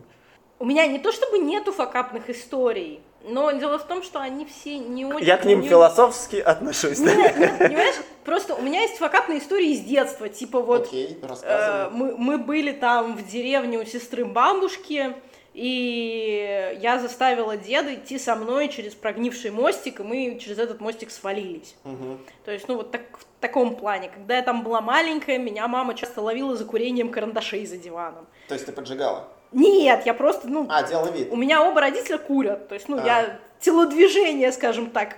[0.59, 4.77] У меня не то чтобы нету факапных историй, но дело в том, что они все
[4.77, 5.25] не очень...
[5.25, 5.69] Я к ним не...
[5.69, 6.99] философски отношусь.
[6.99, 10.87] Нет, нет, понимаешь, просто у меня есть факапные истории из детства, типа вот...
[10.87, 15.15] Окей, э, мы, мы были там в деревне у сестры бабушки,
[15.53, 21.11] и я заставила деда идти со мной через прогнивший мостик, и мы через этот мостик
[21.11, 21.75] свалились.
[21.85, 22.17] Угу.
[22.45, 24.09] То есть, ну вот так, в таком плане.
[24.09, 28.25] Когда я там была маленькая, меня мама часто ловила за курением карандашей за диваном.
[28.47, 29.27] То есть ты поджигала?
[29.53, 30.67] Нет, я просто, ну...
[30.69, 31.29] А, делала вид.
[31.31, 33.05] У меня оба родителя курят, то есть, ну, а.
[33.05, 35.15] я телодвижение, скажем так,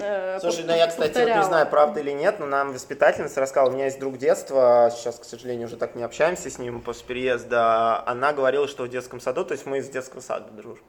[0.00, 3.70] э, Слушай, ну я, кстати, вот не знаю, правда или нет, но нам воспитательница рассказала,
[3.70, 7.06] у меня есть друг детства, сейчас, к сожалению, уже так не общаемся с ним после
[7.06, 10.84] переезда, она говорила, что в детском саду, то есть мы из детского сада дружим,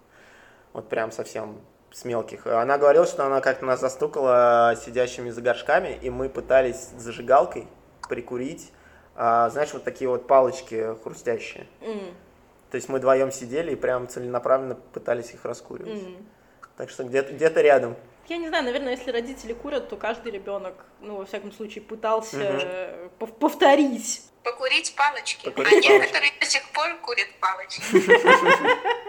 [0.74, 1.62] вот прям совсем
[1.92, 2.48] с мелких.
[2.48, 7.68] Она говорила, что она как-то нас застукала сидящими за горшками, и мы пытались зажигалкой
[8.08, 8.72] прикурить,
[9.16, 11.68] а, знаешь, вот такие вот палочки хрустящие.
[11.82, 12.14] Mm.
[12.72, 16.02] То есть мы вдвоем сидели и прям целенаправленно пытались их раскуривать.
[16.02, 16.24] Mm-hmm.
[16.78, 17.96] Так что где-то, где-то рядом.
[18.28, 23.08] Я не знаю, наверное, если родители курят, то каждый ребенок, ну, во всяком случае, пытался
[23.20, 23.28] угу.
[23.28, 24.22] повторить.
[24.44, 25.46] Покурить палочки.
[25.46, 25.92] Покурить а палочки.
[25.92, 27.82] некоторые до сих пор курят палочки.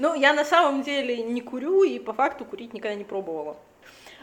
[0.00, 3.56] Ну, я на самом деле не курю и по факту курить никогда не пробовала.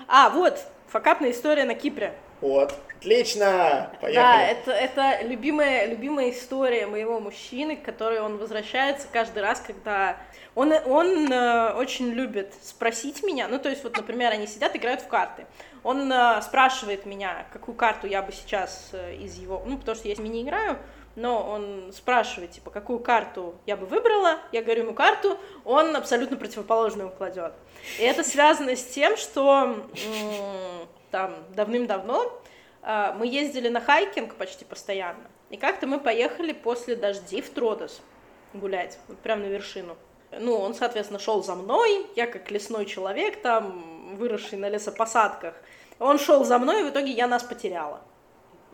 [0.05, 2.13] А, вот, факапная история на Кипре.
[2.41, 4.15] Вот, отлично, поехали.
[4.15, 10.17] Да, это, это любимая, любимая история моего мужчины, к которой он возвращается каждый раз, когда...
[10.53, 15.01] Он, он э, очень любит спросить меня, ну, то есть, вот, например, они сидят, играют
[15.01, 15.45] в карты.
[15.81, 19.63] Он э, спрашивает меня, какую карту я бы сейчас э, из его...
[19.65, 20.77] Ну, потому что я с ними не играю,
[21.15, 26.37] но он спрашивает, типа, какую карту я бы выбрала, я говорю ему карту, он абсолютно
[26.37, 27.53] противоположную кладет.
[27.99, 29.87] И это связано с тем, что
[31.12, 32.41] там давным-давно
[32.82, 38.01] э, мы ездили на хайкинг почти постоянно, и как-то мы поехали после дождей в Тродос
[38.53, 39.95] гулять, вот прям на вершину.
[40.39, 45.55] Ну, он, соответственно, шел за мной, я как лесной человек, там, выросший на лесопосадках.
[45.99, 48.01] Он шел за мной, и в итоге я нас потеряла.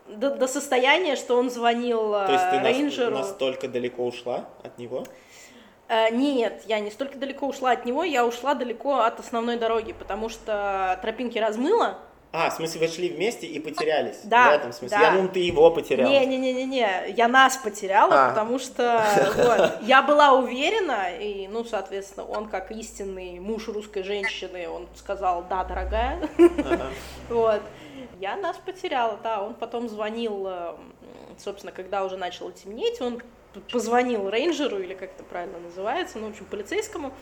[0.06, 3.10] До, до состояния, что он звонил То есть ты рейнджеру.
[3.10, 5.04] Нас, настолько далеко ушла от него?
[5.88, 9.92] Э, нет, я не столько далеко ушла от него, я ушла далеко от основной дороги,
[9.92, 11.98] потому что тропинки размыло,
[12.30, 14.20] а, в смысле, вы шли вместе и потерялись?
[14.24, 14.50] Да.
[14.50, 14.98] В этом смысле?
[14.98, 15.04] Да.
[15.04, 16.10] Я думал, ты его потерял.
[16.10, 18.28] Не-не-не-не, я нас потеряла, а.
[18.30, 19.02] потому что
[19.36, 25.44] вот, я была уверена, и, ну, соответственно, он, как истинный муж русской женщины, он сказал,
[25.48, 26.28] да, дорогая.
[26.38, 26.86] Ага.
[27.28, 27.62] Вот.
[28.20, 29.42] Я нас потеряла, да.
[29.42, 30.74] Он потом звонил, э,
[31.38, 33.22] собственно, когда уже начало темнеть, он
[33.72, 37.12] позвонил рейнджеру, или как это правильно называется, ну, в общем, полицейскому,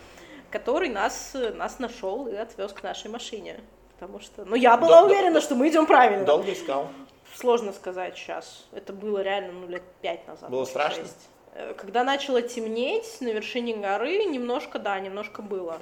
[0.51, 3.61] который нас, нас нашел и отвез к нашей машине.
[3.99, 6.25] Потому что, ну, я была Дол- уверена, что мы идем правильно.
[6.25, 6.89] Долго искал?
[7.35, 8.67] Сложно сказать сейчас.
[8.73, 10.51] Это было реально, ну, лет пять назад.
[10.51, 11.03] Было страшно?
[11.05, 11.15] 6.
[11.55, 15.81] Э, когда начало темнеть на вершине горы, немножко, да, немножко было.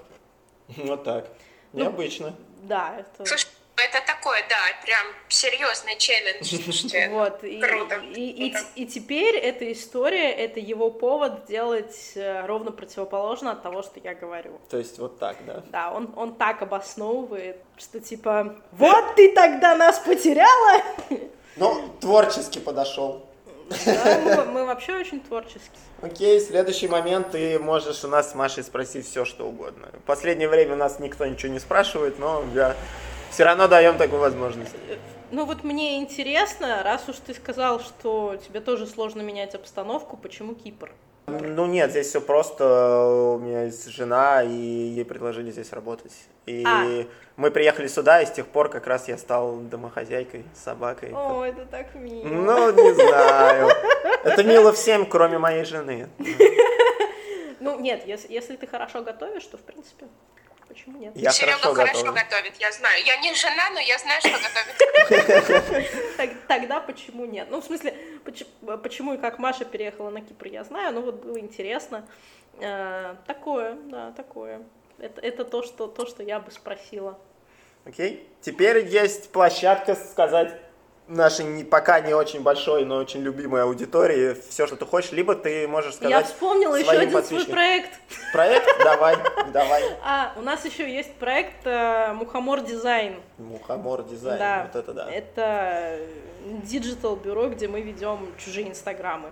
[0.76, 1.28] Вот так.
[1.72, 2.28] Ну, Необычно.
[2.28, 3.26] Ну, да, это...
[3.26, 7.10] Слушай, это такое, да, прям серьезный челлендж.
[7.10, 7.96] Вот, и, Круто.
[8.14, 13.82] И, и, и теперь эта история, это его повод делать э, ровно противоположно от того,
[13.82, 14.60] что я говорю.
[14.70, 15.62] То есть вот так, да?
[15.70, 20.82] Да, он, он так обосновывает, что типа, вот ты тогда нас потеряла!
[21.56, 23.24] Ну, творчески подошел.
[23.86, 25.78] Да, мы, мы вообще очень творческие.
[26.02, 29.88] Окей, следующий момент, ты можешь у нас с Машей спросить все, что угодно.
[29.92, 32.74] В последнее время у нас никто ничего не спрашивает, но я
[33.34, 34.74] все равно даем такую возможность.
[35.32, 40.54] Ну вот мне интересно, раз уж ты сказал, что тебе тоже сложно менять обстановку, почему
[40.54, 40.92] Кипр?
[41.26, 43.34] Ну нет, здесь все просто.
[43.36, 46.12] У меня есть жена, и ей предложили здесь работать.
[46.46, 47.06] И а.
[47.36, 51.10] мы приехали сюда, и с тех пор как раз я стал домохозяйкой, собакой.
[51.12, 52.28] О, это так мило.
[52.28, 53.70] Ну, не знаю.
[54.22, 56.08] Это мило всем, кроме моей жены.
[57.60, 60.04] Ну, нет, если, если ты хорошо готовишь, то в принципе
[60.68, 61.12] Почему нет?
[61.14, 63.04] Я Серега хорошо, хорошо готовит, я знаю.
[63.04, 66.40] Я не жена, но я знаю, что готовит.
[66.48, 67.48] Тогда почему нет?
[67.50, 67.94] Ну, в смысле,
[68.82, 72.06] почему и как Маша переехала на Кипр, я знаю, но вот было интересно.
[72.60, 74.62] Э, такое, да, такое.
[74.98, 77.18] Это, это то, что, то, что я бы спросила.
[77.84, 78.26] Окей.
[78.40, 80.58] Теперь есть площадка сказать
[81.08, 85.34] нашей не, пока не очень большой, но очень любимой аудитории все, что ты хочешь, либо
[85.34, 87.90] ты можешь сказать Я вспомнила еще один свой проект.
[88.32, 88.66] Проект?
[88.82, 89.16] Давай,
[89.52, 89.82] давай.
[90.02, 93.16] А, у нас еще есть проект э, Мухомор Дизайн.
[93.38, 94.70] Мухомор Дизайн, да.
[94.72, 95.10] вот это да.
[95.10, 95.98] Это
[96.64, 99.30] digital бюро, где мы ведем чужие инстаграмы.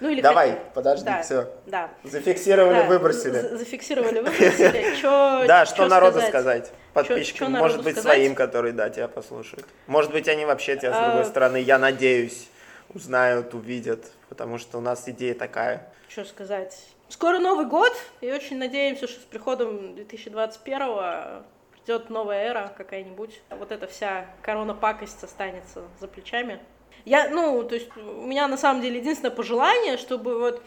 [0.00, 0.64] Ну или Давай, хотим.
[0.74, 1.48] подожди, да, все.
[1.66, 1.90] Да.
[2.04, 3.56] Зафиксировали, да, выбросили.
[3.56, 4.96] Зафиксировали, выбросили.
[4.96, 6.72] Чё, да, что народу сказать?
[6.94, 9.66] Подписчикам, может быть, своим, которые, да, тебя послушают.
[9.86, 12.48] Может быть, они вообще тебя, с другой а, стороны, я надеюсь,
[12.94, 15.86] узнают, увидят, потому что у нас идея такая.
[16.08, 16.78] Что сказать?
[17.08, 23.42] Скоро Новый год, и очень надеемся, что с приходом 2021 придет новая эра какая-нибудь.
[23.50, 26.60] Вот эта вся корона-пакость останется за плечами.
[27.04, 30.62] Я, ну, то есть у меня на самом деле единственное пожелание, чтобы вот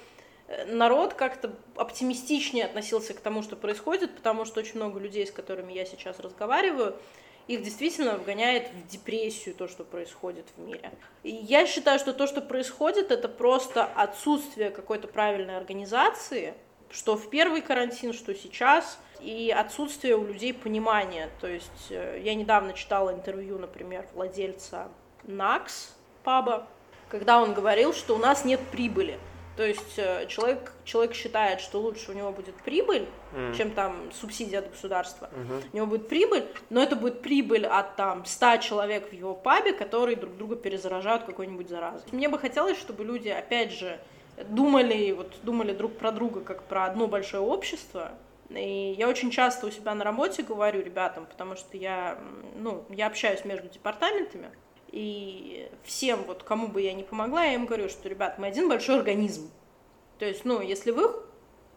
[0.48, 5.32] э, народ как-то оптимистичнее относился к тому, что происходит, потому что очень много людей, с
[5.32, 6.96] которыми я сейчас разговариваю,
[7.48, 10.92] их действительно вгоняет в депрессию то, что происходит в мире.
[11.24, 16.54] И я считаю, что то, что происходит, это просто отсутствие какой-то правильной организации,
[16.90, 21.30] что в первый карантин, что сейчас, и отсутствие у людей понимания.
[21.42, 24.90] То есть э, я недавно читала интервью, например, владельца
[25.24, 26.68] НАКС, паба,
[27.10, 29.20] когда он говорил, что у нас нет прибыли.
[29.56, 33.56] То есть э, человек, человек считает, что лучше у него будет прибыль, mm.
[33.56, 35.30] чем там субсидия от государства.
[35.32, 35.64] Mm-hmm.
[35.72, 39.74] У него будет прибыль, но это будет прибыль от там 100 человек в его пабе,
[39.74, 42.08] которые друг друга перезаражают какой-нибудь заразой.
[42.12, 44.00] Мне бы хотелось, чтобы люди, опять же,
[44.50, 48.12] думали, вот, думали друг про друга как про одно большое общество.
[48.50, 52.18] И я очень часто у себя на работе говорю ребятам, потому что я,
[52.56, 54.50] ну, я общаюсь между департаментами,
[54.94, 58.70] и всем, вот кому бы я ни помогла, я им говорю, что, ребят, мы один
[58.70, 59.50] большой организм.
[60.20, 61.12] То есть, ну, если вы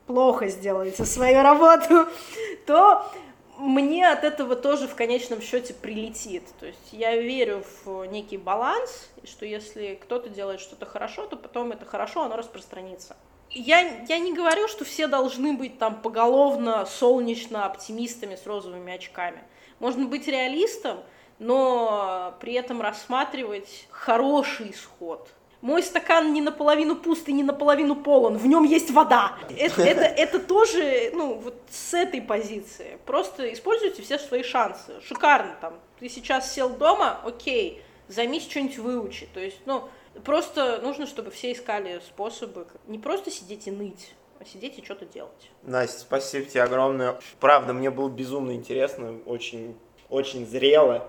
[0.07, 2.09] плохо сделаете свою работу,
[2.67, 3.11] то
[3.59, 6.45] мне от этого тоже в конечном счете прилетит.
[6.61, 11.73] То есть я верю в некий баланс, что если кто-то делает что-то хорошо, то потом
[11.73, 13.17] это хорошо, оно распространится.
[13.49, 19.43] Я, я не говорю, что все должны быть там поголовно солнечно оптимистами с розовыми очками.
[19.79, 20.99] Можно быть реалистом,
[21.39, 25.29] но при этом рассматривать хороший исход.
[25.63, 29.37] Мой стакан не наполовину пуст и не наполовину полон, в нем есть вода.
[29.59, 32.99] Это, это, это тоже, ну, вот с этой позиции.
[33.07, 35.01] Просто используйте все свои шансы.
[35.03, 35.75] Шикарно там.
[35.99, 39.29] Ты сейчас сел дома, окей, займись что-нибудь выучи.
[39.33, 39.89] То есть, ну,
[40.25, 45.07] просто нужно, чтобы все искали способы не просто сидеть и ныть, а сидеть и что-то
[45.07, 45.51] делать.
[45.63, 47.19] Настя, спасибо тебе огромное.
[47.41, 49.77] Правда, мне было безумно интересно, очень,
[50.11, 51.09] очень зрело.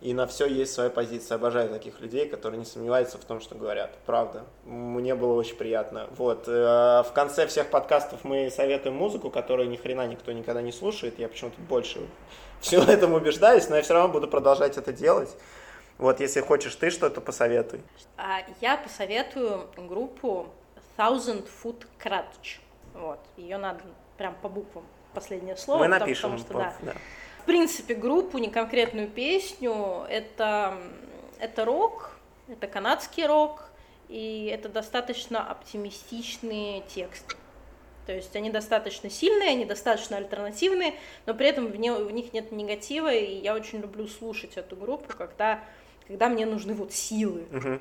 [0.00, 1.36] И на все есть своя позиция.
[1.36, 3.98] Обожаю таких людей, которые не сомневаются в том, что говорят.
[4.06, 4.44] Правда.
[4.64, 6.06] Мне было очень приятно.
[6.10, 6.46] Вот.
[6.46, 11.18] Э, в конце всех подкастов мы советуем музыку, которую ни хрена никто никогда не слушает.
[11.18, 12.00] Я почему-то больше
[12.60, 15.36] всего этом убеждаюсь, но я все равно буду продолжать это делать.
[15.98, 17.80] Вот, если хочешь ты что-то, посоветуй.
[18.16, 20.46] А, я посоветую группу
[20.96, 22.60] Thousand Foot Cratch.
[22.94, 23.18] Вот.
[23.36, 23.80] Ее надо
[24.16, 25.80] прям по буквам последнее слово.
[25.80, 26.38] Мы напишем.
[26.38, 26.92] Потому, что, да.
[26.92, 26.94] да
[27.48, 30.04] принципе, группу, не конкретную песню.
[30.08, 30.78] Это,
[31.40, 32.12] это рок,
[32.46, 33.64] это канадский рок,
[34.08, 37.34] и это достаточно оптимистичные тексты.
[38.06, 40.94] То есть они достаточно сильные, они достаточно альтернативные,
[41.26, 44.76] но при этом в, не, в них нет негатива, и я очень люблю слушать эту
[44.76, 45.60] группу, когда,
[46.06, 47.44] когда мне нужны вот силы.
[47.52, 47.78] Угу.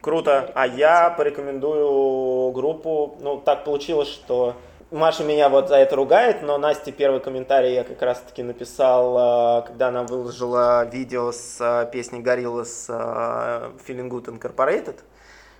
[0.00, 0.50] Круто.
[0.54, 3.16] А я порекомендую группу.
[3.20, 4.56] Ну, так получилось, что
[4.90, 9.62] Маша меня вот за это ругает, но Насте первый комментарий я как раз-таки написал, а,
[9.62, 14.96] когда она выложила видео с а, песней Горилла с а, Feeling Good Incorporated.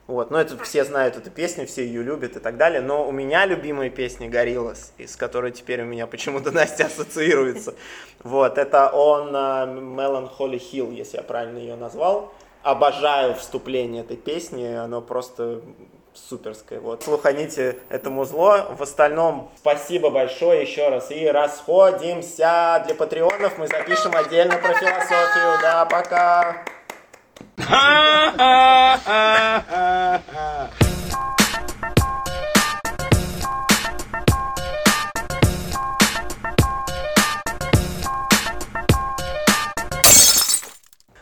[0.08, 2.80] Вот, но это все знают эту песню, все ее любят и так далее.
[2.80, 7.76] Но у меня любимая песня Гориллас, из которой теперь у меня почему-то Настя ассоциируется.
[8.24, 12.34] Вот, это он Melancholy Hill, если я правильно ее назвал.
[12.64, 15.62] Обожаю вступление этой песни, оно просто
[16.28, 16.80] суперское.
[16.80, 18.74] Вот, слуханите это музло.
[18.78, 21.10] В остальном, спасибо большое еще раз.
[21.10, 22.82] И расходимся.
[22.86, 25.60] Для патреонов мы запишем отдельно про философию.
[25.62, 26.64] Да, пока.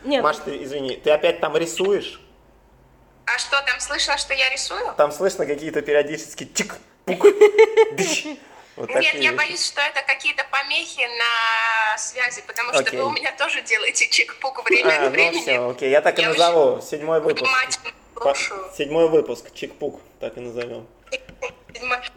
[0.03, 0.23] Нет.
[0.23, 2.19] Маш, ты извини, ты опять там рисуешь?
[3.33, 4.93] А что, там слышно, что я рисую?
[4.97, 7.23] Там слышно какие-то периодически чик-пук,
[8.75, 13.33] вот Нет, я боюсь, что это какие-то помехи на связи, потому что вы у меня
[13.33, 15.35] тоже делаете чик-пук время а, от времени.
[15.35, 16.81] Ну все, окей, я так и назову.
[16.81, 17.51] Седьмой выпуск.
[18.77, 20.87] Седьмой выпуск, чик-пук, так и назовем.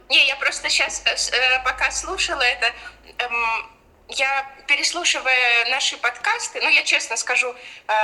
[0.09, 2.67] Не, я просто сейчас, э, э, пока слушала это,
[3.19, 3.71] эм,
[4.17, 7.55] я переслушивая наши подкасты, ну, я честно скажу,
[7.89, 7.95] э,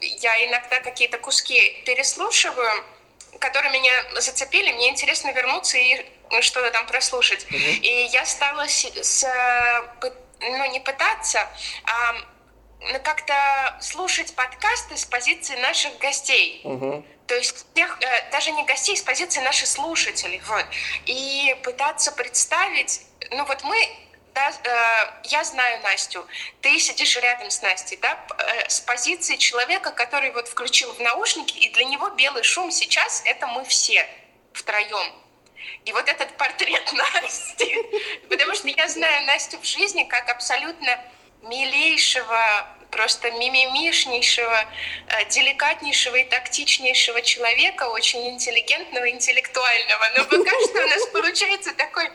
[0.00, 2.84] я иногда какие-то куски переслушиваю,
[3.40, 6.04] которые меня зацепили, мне интересно вернуться и
[6.40, 7.44] что-то там прослушать.
[7.44, 7.78] Mm-hmm.
[7.80, 9.26] И я стала с, с,
[10.40, 11.48] ну, не пытаться,
[11.84, 12.14] а
[13.02, 16.60] как-то слушать подкасты с позиции наших гостей.
[16.64, 17.04] Mm-hmm.
[17.26, 20.42] То есть тех, э, даже не гостей, с позиции наших слушателей.
[20.46, 20.66] Вот.
[21.06, 23.00] И пытаться представить,
[23.30, 24.03] ну вот мы
[24.34, 26.26] да, э, я знаю Настю,
[26.60, 31.56] ты сидишь рядом с Настей, да, э, с позиции человека, который вот включил в наушники,
[31.56, 34.06] и для него белый шум сейчас— это мы все
[34.52, 35.12] втроем.
[35.84, 36.92] И вот этот портрет
[37.22, 37.76] Насти,
[38.28, 41.00] потому что я знаю Настю в жизни как абсолютно
[41.42, 44.64] милейшего, просто мимимишнейшего,
[45.08, 50.04] э, деликатнейшего и тактичнейшего человека, очень интеллигентного, интеллектуального.
[50.16, 52.10] Но пока что у нас получается такой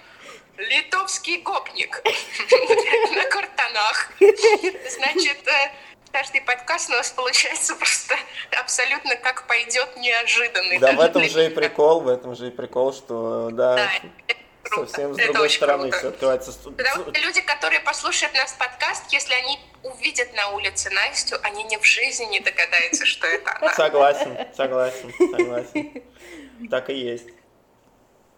[0.60, 2.02] литовский гопник
[3.16, 4.12] на картонах.
[4.20, 5.72] Значит, э,
[6.12, 8.16] каждый подкаст у нас получается просто
[8.60, 10.80] абсолютно как пойдет неожиданный.
[10.80, 14.36] Да, в этом же и прикол, в этом же и прикол, что да, да
[14.70, 16.52] совсем с другой стороны все открывается.
[16.52, 21.78] Потому что люди, которые послушают наш подкаст, если они увидят на улице Настю, они ни
[21.78, 23.74] в жизни не догадаются, что это она.
[23.74, 26.04] Согласен, согласен, согласен.
[26.70, 27.30] Так и есть.